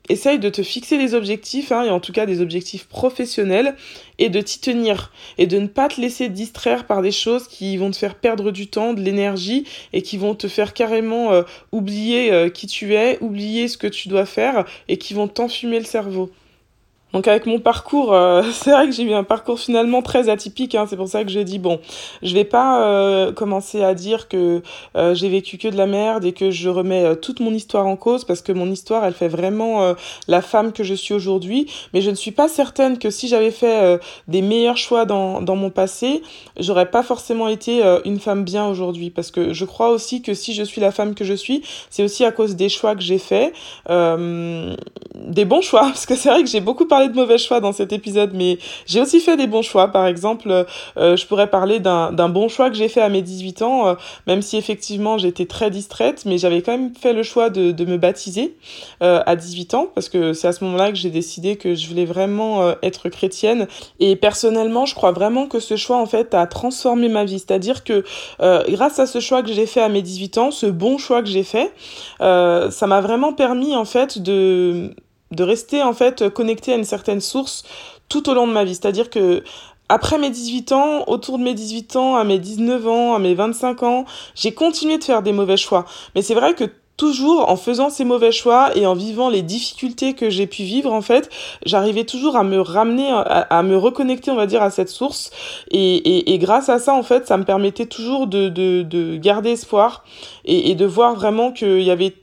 essaye 0.10 0.38
de 0.40 0.50
te 0.50 0.64
fixer 0.64 0.98
des 0.98 1.14
objectifs, 1.14 1.72
hein, 1.72 1.84
et 1.86 1.92
en 1.92 2.02
tout 2.02 2.12
cas 2.12 2.26
des 2.26 2.42
objectifs 2.42 2.88
professionnels, 2.88 3.76
et 4.20 4.30
de 4.30 4.42
t'y 4.42 4.60
tenir, 4.60 5.14
et 5.38 5.48
de 5.48 5.60
ne 5.60 5.68
pas 5.68 5.88
te 5.88 6.02
laisser 6.02 6.28
distraire 6.28 6.86
par 6.86 7.02
des 7.02 7.12
choses 7.12 7.37
qui 7.46 7.78
vont 7.78 7.92
te 7.92 7.98
faire 7.98 8.16
perdre 8.16 8.52
du 8.52 8.68
temps, 8.68 8.94
de 8.94 9.02
l'énergie 9.02 9.66
et 9.94 10.02
qui 10.02 10.18
vont 10.18 10.36
te 10.36 10.48
faire 10.48 10.74
carrément 10.74 11.34
euh, 11.34 11.44
oublier 11.72 12.32
euh, 12.32 12.50
qui 12.50 12.68
tu 12.68 12.96
es, 12.96 13.18
oublier 13.22 13.68
ce 13.68 13.78
que 13.78 13.88
tu 13.88 14.08
dois 14.08 14.26
faire 14.26 14.66
et 14.88 14.98
qui 14.98 15.14
vont 15.14 15.28
t'enfumer 15.28 15.80
le 15.80 15.86
cerveau. 15.86 16.32
Donc 17.18 17.28
avec 17.28 17.48
mon 17.48 17.58
parcours, 17.58 18.14
euh, 18.14 18.44
c'est 18.52 18.70
vrai 18.70 18.86
que 18.86 18.92
j'ai 18.92 19.02
eu 19.02 19.14
un 19.14 19.24
parcours 19.24 19.60
finalement 19.60 20.04
très 20.04 20.30
atypique. 20.30 20.76
Hein, 20.76 20.86
c'est 20.88 20.96
pour 20.96 21.08
ça 21.08 21.24
que 21.24 21.32
j'ai 21.32 21.44
dit 21.46 21.58
bon, 21.58 21.80
je 22.22 22.32
vais 22.36 22.44
pas 22.44 22.84
euh, 22.84 23.32
commencer 23.32 23.82
à 23.84 23.96
dire 23.96 24.28
que 24.28 24.62
euh, 24.96 25.16
j'ai 25.16 25.28
vécu 25.28 25.58
que 25.58 25.68
de 25.68 25.76
la 25.76 25.88
merde 25.88 26.26
et 26.26 26.32
que 26.32 26.52
je 26.52 26.70
remets 26.70 27.16
toute 27.16 27.40
mon 27.40 27.52
histoire 27.56 27.88
en 27.88 27.96
cause 27.96 28.24
parce 28.24 28.44
que 28.44 28.52
mon 28.52 28.70
histoire, 28.70 29.04
elle 29.04 29.16
fait 29.16 29.30
vraiment 29.30 29.96
la 30.28 30.44
femme 30.44 30.72
que 30.72 30.84
je 30.84 30.94
suis 30.94 31.16
aujourd'hui. 31.16 31.66
Mais 31.92 32.02
je 32.02 32.12
ne 32.12 32.16
suis 32.16 32.30
pas 32.30 32.48
certaine 32.48 33.00
que 33.00 33.10
si 33.10 33.28
j'avais 33.28 33.50
fait 33.50 34.00
des 34.28 34.44
meilleurs 34.44 34.78
choix 34.78 35.06
dans, 35.06 35.42
dans 35.42 35.56
mon 35.56 35.72
passé, 35.72 36.22
j'aurais 36.60 36.92
pas 36.92 37.02
forcément 37.02 37.48
été 37.48 37.82
une 38.06 38.20
femme 38.20 38.44
bien 38.44 38.68
aujourd'hui. 38.68 39.10
Parce 39.10 39.32
que 39.32 39.54
je 39.54 39.66
crois 39.66 39.90
aussi 39.90 40.22
que 40.22 40.36
si 40.36 40.54
je 40.54 40.62
suis 40.62 40.82
la 40.82 40.92
femme 40.92 41.16
que 41.16 41.26
je 41.26 41.34
suis, 41.34 41.64
c'est 41.90 42.04
aussi 42.04 42.26
à 42.26 42.32
cause 42.32 42.56
des 42.56 42.70
choix 42.70 42.96
que 42.96 43.02
j'ai 43.02 43.20
faits, 43.20 43.56
des 43.90 45.46
bons 45.46 45.62
choix. 45.62 45.82
Parce 45.88 46.06
que 46.06 46.16
c'est 46.16 46.30
vrai 46.30 46.44
que 46.44 46.50
j'ai 46.50 46.62
beaucoup 46.62 46.86
parlé 46.86 47.07
de 47.10 47.16
mauvais 47.16 47.38
choix 47.38 47.60
dans 47.60 47.72
cet 47.72 47.94
épisode, 47.94 48.32
mais 48.34 48.58
j'ai 48.86 49.02
aussi 49.02 49.20
fait 49.20 49.38
des 49.38 49.48
bons 49.48 49.62
choix. 49.62 49.90
Par 49.90 50.06
exemple, 50.08 50.66
je 50.96 51.26
pourrais 51.26 51.48
parler 51.48 51.80
d'un 51.80 52.30
bon 52.30 52.48
choix 52.48 52.70
que 52.70 52.76
j'ai 52.76 52.90
fait 52.90 53.02
à 53.02 53.10
mes 53.10 53.22
18 53.22 53.62
ans, 53.62 53.96
même 54.26 54.42
si 54.42 54.58
effectivement 54.58 55.18
j'étais 55.18 55.46
très 55.46 55.70
distraite, 55.70 56.24
mais 56.26 56.38
j'avais 56.38 56.62
quand 56.62 56.72
même 56.72 56.94
fait 56.96 57.14
le 57.14 57.24
choix 57.24 57.50
de, 57.50 57.72
de 57.72 57.86
me 57.86 57.98
baptiser 57.98 58.56
à 59.02 59.36
18 59.36 59.74
ans, 59.74 59.88
parce 59.94 60.10
que 60.10 60.34
c'est 60.34 60.48
à 60.48 60.54
ce 60.54 60.64
moment-là 60.64 60.90
que 60.92 60.98
j'ai 60.98 61.10
décidé 61.10 61.56
que 61.56 61.76
je 61.76 61.88
voulais 61.88 62.06
vraiment 62.06 62.74
être 62.82 63.10
chrétienne. 63.10 63.68
Et 64.00 64.16
personnellement, 64.16 64.86
je 64.86 64.96
crois 64.96 65.12
vraiment 65.12 65.48
que 65.48 65.60
ce 65.60 65.76
choix, 65.76 65.98
en 65.98 66.06
fait, 66.06 66.34
a 66.34 66.48
transformé 66.48 67.10
ma 67.10 67.26
vie. 67.26 67.40
C'est-à-dire 67.40 67.84
que 67.84 68.04
grâce 68.70 69.00
à 69.00 69.06
ce 69.06 69.20
choix 69.20 69.44
que 69.44 69.52
j'ai 69.52 69.66
fait 69.66 69.82
à 69.82 69.90
mes 69.90 70.02
18 70.02 70.38
ans, 70.38 70.52
ce 70.52 70.66
bon 70.66 70.98
choix 70.98 71.22
que 71.22 71.30
j'ai 71.30 71.44
fait, 71.44 71.72
euh, 72.22 72.72
ça 72.72 72.88
m'a 72.88 73.02
vraiment 73.02 73.34
permis 73.34 73.76
en 73.76 73.86
fait 73.86 74.22
de, 74.22 74.92
de 75.32 75.44
rester 75.44 75.84
en 75.84 75.94
fait 75.94 76.30
connecté 76.30 76.74
à 76.74 76.76
une 76.76 76.84
certaine 76.84 77.22
source 77.22 77.64
tout 78.10 78.30
au 78.30 78.34
long 78.34 78.48
de 78.48 78.54
ma 78.54 78.64
vie. 78.64 78.76
C'est-à-dire 78.76 79.10
que 79.10 79.44
après 79.90 80.18
mes 80.18 80.30
18 80.30 80.72
ans, 80.74 81.04
autour 81.08 81.38
de 81.38 81.44
mes 81.44 81.54
18 81.54 81.96
ans, 81.96 82.16
à 82.16 82.24
mes 82.24 82.40
19 82.40 82.88
ans, 82.88 83.14
à 83.16 83.20
mes 83.20 83.36
25 83.36 83.84
ans, 83.84 84.06
j'ai 84.36 84.54
continué 84.54 84.98
de 84.98 85.04
faire 85.04 85.22
des 85.22 85.32
mauvais 85.32 85.58
choix. 85.58 85.86
Mais 86.16 86.22
c'est 86.22 86.34
vrai 86.34 86.56
que 86.56 86.66
toujours 86.98 87.50
en 87.50 87.56
faisant 87.56 87.90
ces 87.90 88.04
mauvais 88.04 88.32
choix 88.32 88.76
et 88.76 88.86
en 88.88 88.96
vivant 88.96 89.30
les 89.30 89.44
difficultés 89.44 90.14
que 90.14 90.32
j'ai 90.32 90.48
pu 90.48 90.64
vivre 90.64 90.92
en 90.92 91.02
fait 91.02 91.30
j'arrivais 91.64 92.06
toujours 92.06 92.36
à 92.36 92.44
me 92.44 92.60
ramener 92.60 93.08
à, 93.12 93.62
me 93.62 93.78
reconnecter 93.78 94.32
on 94.32 94.36
va 94.36 94.48
dire 94.48 94.64
à 94.64 94.72
cette 94.72 94.90
source 94.90 95.30
et, 95.70 95.96
et, 95.98 96.34
et, 96.34 96.40
grâce 96.40 96.70
à 96.70 96.80
ça 96.80 96.96
en 96.96 97.04
fait 97.04 97.28
ça 97.28 97.38
me 97.38 97.44
permettait 97.44 97.86
toujours 97.86 98.26
de, 98.26 98.50
de, 98.50 98.82
de 98.82 99.16
garder 99.16 99.52
espoir 99.52 100.04
et, 100.44 100.72
et 100.72 100.76
de 100.76 100.86
voir 100.86 101.14
vraiment 101.14 101.52
qu'il 101.52 101.84
y 101.84 101.92
avait 101.92 102.16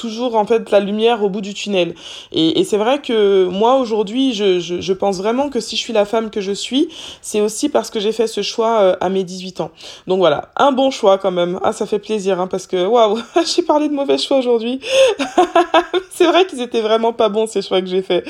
toujours 0.00 0.34
en 0.34 0.46
fait 0.46 0.70
la 0.70 0.80
lumière 0.80 1.22
au 1.22 1.28
bout 1.28 1.42
du 1.42 1.52
tunnel. 1.52 1.94
Et, 2.32 2.64
c'est 2.64 2.78
vrai 2.78 3.00
que 3.00 3.46
moi 3.46 3.76
aujourd'hui, 3.76 4.32
je, 4.32 4.58
je, 4.58 4.92
pense 4.92 5.18
vraiment 5.18 5.50
que 5.50 5.60
si 5.60 5.76
je 5.76 5.80
suis 5.80 5.92
la 5.92 6.04
femme 6.04 6.30
que 6.30 6.40
je 6.40 6.52
suis, 6.52 6.88
c'est 7.20 7.40
aussi 7.40 7.68
parce 7.68 7.90
que 7.90 8.00
j'ai 8.00 8.12
fait 8.12 8.26
ce 8.26 8.42
choix 8.42 8.80
euh, 8.80 8.96
à 9.00 9.08
mes 9.08 9.24
18 9.24 9.60
ans. 9.60 9.70
Donc 10.06 10.18
voilà, 10.18 10.50
un 10.56 10.72
bon 10.72 10.90
choix 10.90 11.18
quand 11.18 11.30
même. 11.30 11.58
Ah, 11.62 11.72
ça 11.72 11.86
fait 11.86 11.98
plaisir 11.98 12.40
hein, 12.40 12.46
parce 12.46 12.66
que 12.66 12.86
waouh, 12.86 13.18
j'ai 13.54 13.62
parlé 13.62 13.88
de 13.88 13.94
mauvais 13.94 14.18
choix 14.18 14.38
aujourd'hui. 14.38 14.80
c'est 16.10 16.26
vrai 16.26 16.46
qu'ils 16.46 16.60
étaient 16.62 16.80
vraiment 16.80 17.12
pas 17.12 17.28
bons 17.28 17.46
ces 17.46 17.62
choix 17.62 17.80
que 17.80 17.88
j'ai 17.88 18.02
fait. 18.02 18.24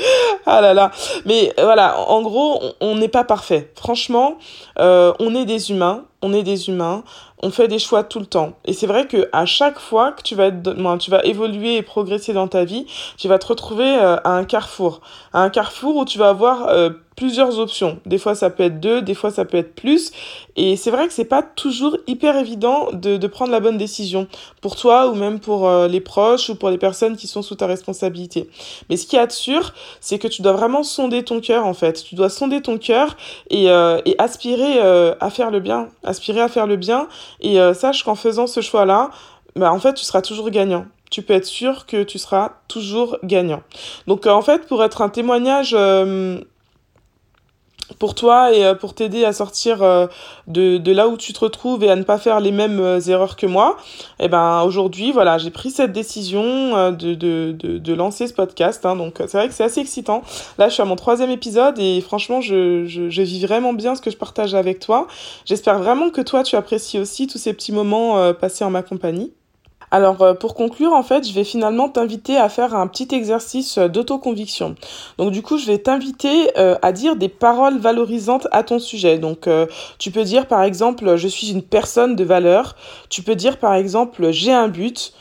Ah 0.46 0.60
là 0.60 0.74
là. 0.74 0.90
Mais 1.24 1.52
voilà, 1.56 1.98
en 2.08 2.22
gros, 2.22 2.62
on 2.80 2.96
n'est 2.96 3.08
pas 3.08 3.24
parfait. 3.24 3.70
Franchement, 3.76 4.38
euh, 4.78 5.12
on 5.20 5.34
est 5.34 5.44
des 5.44 5.70
humains 5.70 6.04
on 6.22 6.32
est 6.32 6.42
des 6.42 6.68
humains, 6.68 7.02
on 7.42 7.50
fait 7.50 7.68
des 7.68 7.78
choix 7.78 8.04
tout 8.04 8.18
le 8.18 8.26
temps. 8.26 8.52
Et 8.64 8.72
c'est 8.72 8.86
vrai 8.86 9.06
que 9.06 9.28
à 9.32 9.46
chaque 9.46 9.78
fois 9.78 10.12
que 10.12 10.22
tu 10.22 10.34
vas, 10.34 10.46
être, 10.46 10.98
tu 10.98 11.10
vas 11.10 11.24
évoluer 11.24 11.76
et 11.76 11.82
progresser 11.82 12.32
dans 12.32 12.48
ta 12.48 12.64
vie, 12.64 12.86
tu 13.16 13.28
vas 13.28 13.38
te 13.38 13.46
retrouver 13.46 13.96
euh, 13.96 14.16
à 14.24 14.30
un 14.30 14.44
carrefour. 14.44 15.00
À 15.32 15.42
un 15.42 15.50
carrefour 15.50 15.96
où 15.96 16.04
tu 16.04 16.18
vas 16.18 16.28
avoir 16.28 16.68
euh, 16.68 16.90
plusieurs 17.20 17.58
options. 17.58 17.98
Des 18.06 18.16
fois, 18.16 18.34
ça 18.34 18.48
peut 18.48 18.62
être 18.62 18.80
deux, 18.80 19.02
des 19.02 19.12
fois, 19.12 19.30
ça 19.30 19.44
peut 19.44 19.58
être 19.58 19.74
plus. 19.74 20.10
Et 20.56 20.74
c'est 20.76 20.90
vrai 20.90 21.06
que 21.06 21.12
c'est 21.12 21.26
pas 21.26 21.42
toujours 21.42 21.98
hyper 22.06 22.34
évident 22.38 22.88
de, 22.94 23.18
de, 23.18 23.26
prendre 23.26 23.52
la 23.52 23.60
bonne 23.60 23.76
décision 23.76 24.26
pour 24.62 24.74
toi 24.74 25.06
ou 25.08 25.14
même 25.14 25.38
pour 25.38 25.68
euh, 25.68 25.86
les 25.86 26.00
proches 26.00 26.48
ou 26.48 26.54
pour 26.54 26.70
les 26.70 26.78
personnes 26.78 27.18
qui 27.18 27.26
sont 27.26 27.42
sous 27.42 27.56
ta 27.56 27.66
responsabilité. 27.66 28.48
Mais 28.88 28.96
ce 28.96 29.06
qui 29.06 29.16
est 29.16 29.30
sûr, 29.30 29.74
c'est 30.00 30.18
que 30.18 30.28
tu 30.28 30.40
dois 30.40 30.52
vraiment 30.52 30.82
sonder 30.82 31.22
ton 31.22 31.42
cœur, 31.42 31.66
en 31.66 31.74
fait. 31.74 32.02
Tu 32.04 32.14
dois 32.14 32.30
sonder 32.30 32.62
ton 32.62 32.78
cœur 32.78 33.18
et, 33.50 33.70
euh, 33.70 34.00
et 34.06 34.14
aspirer 34.16 34.78
euh, 34.78 35.14
à 35.20 35.28
faire 35.28 35.50
le 35.50 35.60
bien. 35.60 35.90
Aspirer 36.04 36.40
à 36.40 36.48
faire 36.48 36.66
le 36.66 36.76
bien. 36.76 37.06
Et 37.42 37.58
sache 37.74 38.02
qu'en 38.02 38.14
faisant 38.14 38.46
ce 38.46 38.62
choix-là, 38.62 39.10
bah, 39.56 39.70
en 39.70 39.78
fait, 39.78 39.92
tu 39.92 40.04
seras 40.04 40.22
toujours 40.22 40.48
gagnant 40.48 40.86
tu 41.10 41.22
peux 41.22 41.34
être 41.34 41.44
sûr 41.44 41.86
que 41.86 42.04
tu 42.04 42.18
seras 42.18 42.52
toujours 42.68 43.18
gagnant. 43.24 43.62
Donc 44.06 44.26
en 44.26 44.42
fait, 44.42 44.68
pour 44.68 44.84
être 44.84 45.02
un 45.02 45.08
témoignage 45.08 45.76
pour 47.98 48.14
toi 48.14 48.52
et 48.52 48.64
euh, 48.64 48.74
pour 48.74 48.94
t'aider 48.94 49.24
à 49.24 49.32
sortir 49.32 49.82
euh, 49.82 50.06
de, 50.46 50.78
de, 50.78 50.92
là 50.92 51.08
où 51.08 51.16
tu 51.16 51.32
te 51.32 51.40
retrouves 51.40 51.82
et 51.84 51.90
à 51.90 51.96
ne 51.96 52.02
pas 52.02 52.18
faire 52.18 52.40
les 52.40 52.52
mêmes 52.52 52.80
euh, 52.80 53.00
erreurs 53.00 53.36
que 53.36 53.46
moi, 53.46 53.76
et 54.18 54.24
eh 54.24 54.28
ben 54.28 54.62
aujourd'hui, 54.62 55.12
voilà, 55.12 55.38
j'ai 55.38 55.50
pris 55.50 55.70
cette 55.70 55.92
décision 55.92 56.90
de, 56.92 57.14
de, 57.14 57.52
de, 57.52 57.78
de 57.78 57.94
lancer 57.94 58.26
ce 58.26 58.34
podcast. 58.34 58.84
Hein, 58.84 58.96
donc 58.96 59.16
c'est 59.18 59.36
vrai 59.36 59.48
que 59.48 59.54
c'est 59.54 59.64
assez 59.64 59.80
excitant. 59.80 60.22
Là, 60.58 60.68
je 60.68 60.74
suis 60.74 60.82
à 60.82 60.86
mon 60.86 60.96
troisième 60.96 61.30
épisode 61.30 61.78
et 61.78 62.00
franchement, 62.00 62.40
je, 62.40 62.84
je, 62.86 63.10
je 63.10 63.22
vis 63.22 63.44
vraiment 63.44 63.72
bien 63.72 63.94
ce 63.94 64.02
que 64.02 64.10
je 64.10 64.16
partage 64.16 64.54
avec 64.54 64.80
toi. 64.80 65.06
J'espère 65.44 65.78
vraiment 65.78 66.10
que 66.10 66.20
toi, 66.20 66.42
tu 66.42 66.56
apprécies 66.56 66.98
aussi 66.98 67.26
tous 67.26 67.38
ces 67.38 67.52
petits 67.52 67.72
moments 67.72 68.32
passés 68.34 68.64
en 68.64 68.70
ma 68.70 68.82
compagnie. 68.82 69.32
Alors 69.90 70.22
euh, 70.22 70.34
pour 70.34 70.54
conclure, 70.54 70.92
en 70.92 71.02
fait, 71.02 71.26
je 71.26 71.32
vais 71.32 71.44
finalement 71.44 71.88
t'inviter 71.88 72.36
à 72.36 72.48
faire 72.48 72.74
un 72.74 72.86
petit 72.86 73.08
exercice 73.12 73.78
euh, 73.78 73.88
d'autoconviction. 73.88 74.76
Donc 75.18 75.32
du 75.32 75.42
coup, 75.42 75.58
je 75.58 75.66
vais 75.66 75.78
t'inviter 75.78 76.56
euh, 76.58 76.76
à 76.82 76.92
dire 76.92 77.16
des 77.16 77.28
paroles 77.28 77.78
valorisantes 77.78 78.46
à 78.52 78.62
ton 78.62 78.78
sujet. 78.78 79.18
Donc 79.18 79.48
tu 79.98 80.10
peux 80.10 80.24
dire 80.24 80.46
par 80.46 80.62
exemple 80.62 81.16
je 81.16 81.28
suis 81.28 81.50
une 81.50 81.62
personne 81.62 82.16
de 82.16 82.24
valeur. 82.24 82.76
Tu 83.08 83.22
peux 83.22 83.34
dire 83.34 83.58
par 83.58 83.74
exemple 83.74 84.30
j'ai 84.30 84.52
un 84.52 84.68
but. 84.68 85.12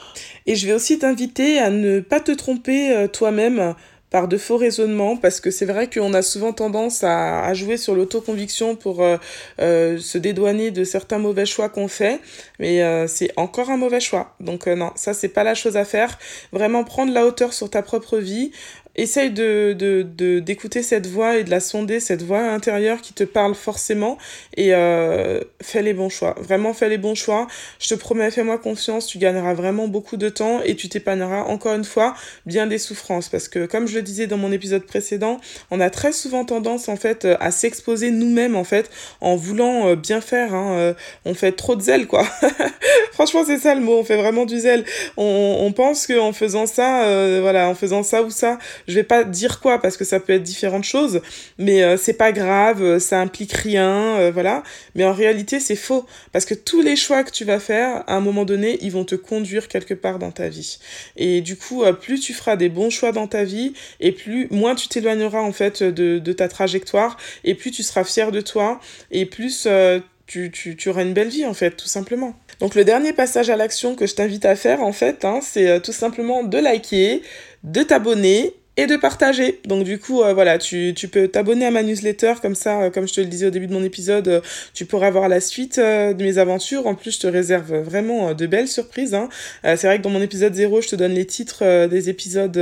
Et 0.45 0.55
je 0.55 0.65
vais 0.65 0.73
aussi 0.73 0.97
t'inviter 0.99 1.59
à 1.59 1.69
ne 1.69 1.99
pas 1.99 2.19
te 2.19 2.31
tromper 2.31 3.07
toi-même 3.13 3.75
par 4.09 4.27
de 4.27 4.37
faux 4.37 4.57
raisonnements, 4.57 5.17
parce 5.17 5.39
que 5.39 5.51
c'est 5.51 5.65
vrai 5.65 5.89
qu'on 5.89 6.13
a 6.13 6.21
souvent 6.21 6.51
tendance 6.51 7.03
à, 7.03 7.53
jouer 7.53 7.77
sur 7.77 7.95
l'autoconviction 7.95 8.75
pour 8.75 9.03
euh, 9.03 9.17
euh, 9.61 9.99
se 9.99 10.17
dédouaner 10.17 10.71
de 10.71 10.83
certains 10.83 11.19
mauvais 11.19 11.45
choix 11.45 11.69
qu'on 11.69 11.87
fait, 11.87 12.19
mais 12.59 12.81
euh, 12.83 13.07
c'est 13.07 13.31
encore 13.37 13.69
un 13.69 13.77
mauvais 13.77 13.99
choix. 13.99 14.35
Donc 14.39 14.67
non, 14.67 14.91
ça 14.95 15.13
c'est 15.13 15.29
pas 15.29 15.43
la 15.43 15.53
chose 15.53 15.77
à 15.77 15.85
faire. 15.85 16.17
Vraiment 16.51 16.83
prendre 16.83 17.13
la 17.13 17.25
hauteur 17.25 17.53
sur 17.53 17.69
ta 17.69 17.81
propre 17.81 18.17
vie, 18.17 18.51
essaye 18.95 19.31
de, 19.31 19.73
de, 19.73 20.39
d'écouter 20.39 20.83
cette 20.83 21.07
voix 21.07 21.37
et 21.37 21.43
de 21.43 21.49
la 21.49 21.59
sonder, 21.59 21.99
cette 21.99 22.21
voix 22.21 22.41
intérieure 22.41 23.01
qui 23.01 23.13
te 23.13 23.23
parle 23.23 23.55
forcément 23.55 24.17
et 24.57 24.73
euh, 24.73 25.39
fais 25.61 25.81
les 25.81 25.93
bons 25.93 26.09
choix. 26.09 26.35
Vraiment, 26.39 26.73
fais 26.73 26.89
les 26.89 26.97
bons 26.97 27.15
choix. 27.15 27.47
Je 27.79 27.87
te 27.87 27.95
promets, 27.95 28.29
fais-moi 28.31 28.57
confiance, 28.57 29.07
tu 29.07 29.17
gagneras 29.17 29.53
vraiment 29.53 29.87
beaucoup 29.87 30.17
de 30.17 30.29
temps 30.29 30.61
et 30.63 30.75
tu 30.75 30.89
t'épargneras 30.89 31.43
encore 31.43 31.73
une 31.75 31.85
fois 31.85 32.15
bien 32.45 32.67
des 32.67 32.77
souffrances 32.77 33.29
parce 33.29 33.47
que 33.47 33.65
comme 33.65 33.87
je 33.87 33.95
le 33.95 34.01
disais 34.01 34.27
dans 34.27 34.37
mon 34.37 34.51
épisode 34.51 34.85
précédent, 34.85 35.39
on 35.71 35.79
a 35.79 35.89
très 35.89 36.11
souvent 36.11 36.45
tendance 36.45 36.89
en 36.89 36.95
fait 36.95 37.27
à 37.39 37.51
s'exposer 37.51 38.11
nous-mêmes 38.11 38.55
en 38.55 38.63
fait 38.63 38.89
en 39.21 39.35
voulant 39.35 39.87
euh, 39.87 39.95
bien 39.95 40.21
faire. 40.21 40.53
Hein, 40.53 40.73
euh, 40.77 40.93
on 41.25 41.33
fait 41.33 41.51
trop 41.51 41.75
de 41.75 41.81
zèle 41.81 42.07
quoi. 42.07 42.23
Franchement, 43.13 43.43
c'est 43.45 43.57
ça 43.57 43.75
le 43.75 43.81
mot, 43.81 43.99
on 43.99 44.03
fait 44.03 44.15
vraiment 44.15 44.45
du 44.45 44.59
zèle. 44.59 44.85
On, 45.17 45.57
on 45.59 45.71
pense 45.71 46.07
qu'en 46.07 46.31
faisant 46.31 46.65
ça, 46.65 47.03
euh, 47.03 47.39
voilà, 47.41 47.67
en 47.67 47.75
faisant 47.75 48.03
ça 48.03 48.23
ou 48.23 48.29
ça, 48.29 48.59
je 48.89 48.95
vais 48.95 49.03
pas 49.03 49.23
dire 49.23 49.59
quoi 49.59 49.79
parce 49.79 49.95
que 49.97 50.03
ça 50.03 50.19
peut 50.19 50.33
être 50.33 50.43
différentes 50.43 50.83
choses, 50.83 51.21
mais 51.57 51.83
euh, 51.83 51.95
c'est 51.95 52.13
pas 52.13 52.31
grave, 52.31 52.83
euh, 52.83 52.99
ça 52.99 53.21
implique 53.21 53.53
rien, 53.53 54.17
euh, 54.17 54.31
voilà. 54.33 54.63
Mais 54.95 55.05
en 55.05 55.13
réalité, 55.13 55.59
c'est 55.59 55.75
faux 55.75 56.05
parce 56.31 56.45
que 56.45 56.55
tous 56.55 56.81
les 56.81 56.95
choix 56.95 57.23
que 57.23 57.31
tu 57.31 57.45
vas 57.45 57.59
faire, 57.59 58.03
à 58.07 58.15
un 58.15 58.19
moment 58.19 58.45
donné, 58.45 58.79
ils 58.81 58.91
vont 58.91 59.05
te 59.05 59.15
conduire 59.15 59.67
quelque 59.67 59.93
part 59.93 60.17
dans 60.17 60.31
ta 60.31 60.49
vie. 60.49 60.79
Et 61.15 61.41
du 61.41 61.55
coup, 61.55 61.83
plus 62.01 62.19
tu 62.19 62.33
feras 62.33 62.55
des 62.55 62.69
bons 62.69 62.89
choix 62.89 63.11
dans 63.11 63.27
ta 63.27 63.43
vie, 63.43 63.73
et 63.99 64.11
plus 64.11 64.47
moins 64.49 64.75
tu 64.75 64.87
t'éloigneras 64.87 65.41
en 65.41 65.51
fait 65.51 65.83
de, 65.83 66.33
ta 66.33 66.47
trajectoire, 66.47 67.17
et 67.43 67.53
plus 67.53 67.71
tu 67.71 67.83
seras 67.83 68.03
fier 68.03 68.31
de 68.31 68.41
toi, 68.41 68.79
et 69.11 69.25
plus 69.25 69.67
tu 70.25 70.89
auras 70.89 71.03
une 71.03 71.13
belle 71.13 71.29
vie 71.29 71.45
en 71.45 71.53
fait, 71.53 71.71
tout 71.71 71.87
simplement. 71.87 72.33
Donc 72.59 72.75
le 72.75 72.83
dernier 72.83 73.13
passage 73.13 73.49
à 73.49 73.55
l'action 73.55 73.95
que 73.95 74.07
je 74.07 74.15
t'invite 74.15 74.45
à 74.45 74.55
faire 74.55 74.81
en 74.81 74.93
fait, 74.93 75.25
hein, 75.25 75.39
c'est 75.41 75.81
tout 75.81 75.93
simplement 75.93 76.43
de 76.43 76.57
liker, 76.57 77.21
de 77.63 77.83
t'abonner 77.83 78.55
et 78.79 78.87
de 78.87 78.95
partager. 78.95 79.59
Donc 79.65 79.83
du 79.83 79.99
coup, 79.99 80.23
euh, 80.23 80.33
voilà, 80.33 80.57
tu, 80.57 80.93
tu 80.95 81.09
peux 81.09 81.27
t'abonner 81.27 81.65
à 81.65 81.71
ma 81.71 81.83
newsletter, 81.83 82.35
comme 82.41 82.55
ça, 82.55 82.83
euh, 82.83 82.89
comme 82.89 83.09
je 83.09 83.13
te 83.13 83.19
le 83.19 83.27
disais 83.27 83.47
au 83.47 83.49
début 83.49 83.67
de 83.67 83.73
mon 83.73 83.83
épisode, 83.83 84.27
euh, 84.29 84.41
tu 84.73 84.85
pourras 84.85 85.09
voir 85.09 85.27
la 85.27 85.41
suite 85.41 85.79
de 85.79 86.23
mes 86.23 86.37
aventures. 86.37 86.87
En 86.87 86.95
plus, 86.95 87.15
je 87.15 87.19
te 87.19 87.27
réserve 87.27 87.75
vraiment 87.79 88.33
de 88.33 88.47
belles 88.47 88.69
surprises. 88.69 89.13
Hein. 89.13 89.27
c'est 89.63 89.83
vrai 89.83 89.97
que 89.97 90.03
dans 90.03 90.09
mon 90.09 90.21
épisode 90.21 90.53
0, 90.53 90.81
je 90.81 90.87
te 90.87 90.95
donne 90.95 91.13
les 91.13 91.25
titres 91.25 91.87
des 91.87 92.09
épisodes 92.09 92.59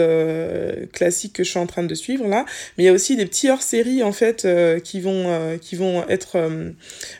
classiques 0.91 1.33
que 1.33 1.43
je 1.43 1.49
suis 1.49 1.59
en 1.59 1.67
train 1.67 1.83
de 1.83 1.93
suivre 1.93 2.27
là, 2.27 2.45
mais 2.77 2.85
il 2.85 2.87
y 2.87 2.89
a 2.89 2.93
aussi 2.93 3.15
des 3.15 3.25
petits 3.25 3.49
hors-séries 3.49 4.01
en 4.03 4.11
fait 4.11 4.47
qui, 4.83 4.99
vont, 4.99 5.57
qui 5.61 5.75
vont 5.75 6.07
être 6.09 6.37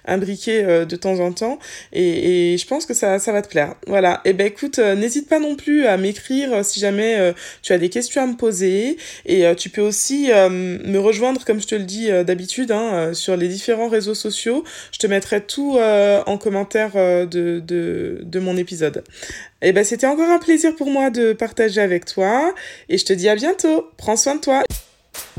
imbriqués 0.06 0.64
de 0.64 0.96
temps 0.96 1.20
en 1.20 1.32
temps, 1.32 1.60
et, 1.94 2.54
et, 2.54 2.58
je 2.58 2.66
pense 2.66 2.86
que 2.86 2.94
ça, 2.94 3.20
ça 3.20 3.32
va 3.32 3.42
te 3.42 3.50
plaire. 3.50 3.76
Voilà, 3.88 4.22
et 4.26 4.30
eh 4.30 4.34
ben 4.34 4.48
écoute, 4.48 4.80
n'hésite 4.80 5.28
pas 5.28 5.40
non 5.40 5.56
plus 5.56 5.86
à 5.86 5.98
m'écrire 5.98 6.64
si 6.66 6.80
jamais 6.80 7.34
tu 7.62 7.74
as 7.74 7.78
des 7.78 7.90
questions 7.90 8.22
à 8.22 8.28
me 8.28 8.36
poser. 8.36 8.87
Et 9.26 9.46
euh, 9.46 9.56
tu 9.56 9.70
peux 9.70 9.82
aussi 9.82 10.32
euh, 10.32 10.50
me 10.50 10.98
rejoindre, 11.00 11.44
comme 11.44 11.60
je 11.60 11.68
te 11.68 11.76
le 11.76 11.84
dis 11.84 12.12
euh, 12.12 12.24
d'habitude, 12.24 12.72
hein, 12.72 13.14
sur 13.14 13.36
les 13.36 13.48
différents 13.48 13.90
réseaux 13.90 14.14
sociaux. 14.14 14.64
Je 14.92 15.00
te 15.00 15.08
mettrai 15.08 15.42
tout 15.42 15.78
en 15.80 16.38
commentaire 16.38 16.94
de, 17.28 18.40
mon 18.40 18.58
épisode. 18.58 19.04
Et 19.62 19.70
eh 19.70 19.72
ben 19.72 19.84
c'était 19.84 20.06
encore 20.06 20.30
un 20.30 20.38
plaisir 20.38 20.76
pour 20.76 20.90
moi 20.90 21.10
de 21.10 21.34
partager 21.34 21.82
avec 21.82 22.06
toi. 22.06 22.54
Et 22.90 22.98
je 22.98 23.06
te 23.06 23.14
dis 23.14 23.28
à 23.28 23.36
bientôt. 23.36 23.90
Prends 23.98 24.16
soin 24.16 24.36
de 24.36 24.42
toi. 24.42 24.64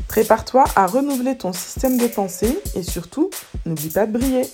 Prépare-toi 0.07 0.65
à 0.75 0.87
renouveler 0.87 1.37
ton 1.37 1.53
système 1.53 1.97
de 1.97 2.07
pensée 2.07 2.59
et 2.75 2.83
surtout, 2.83 3.29
n'oublie 3.65 3.89
pas 3.89 4.05
de 4.05 4.17
briller. 4.17 4.45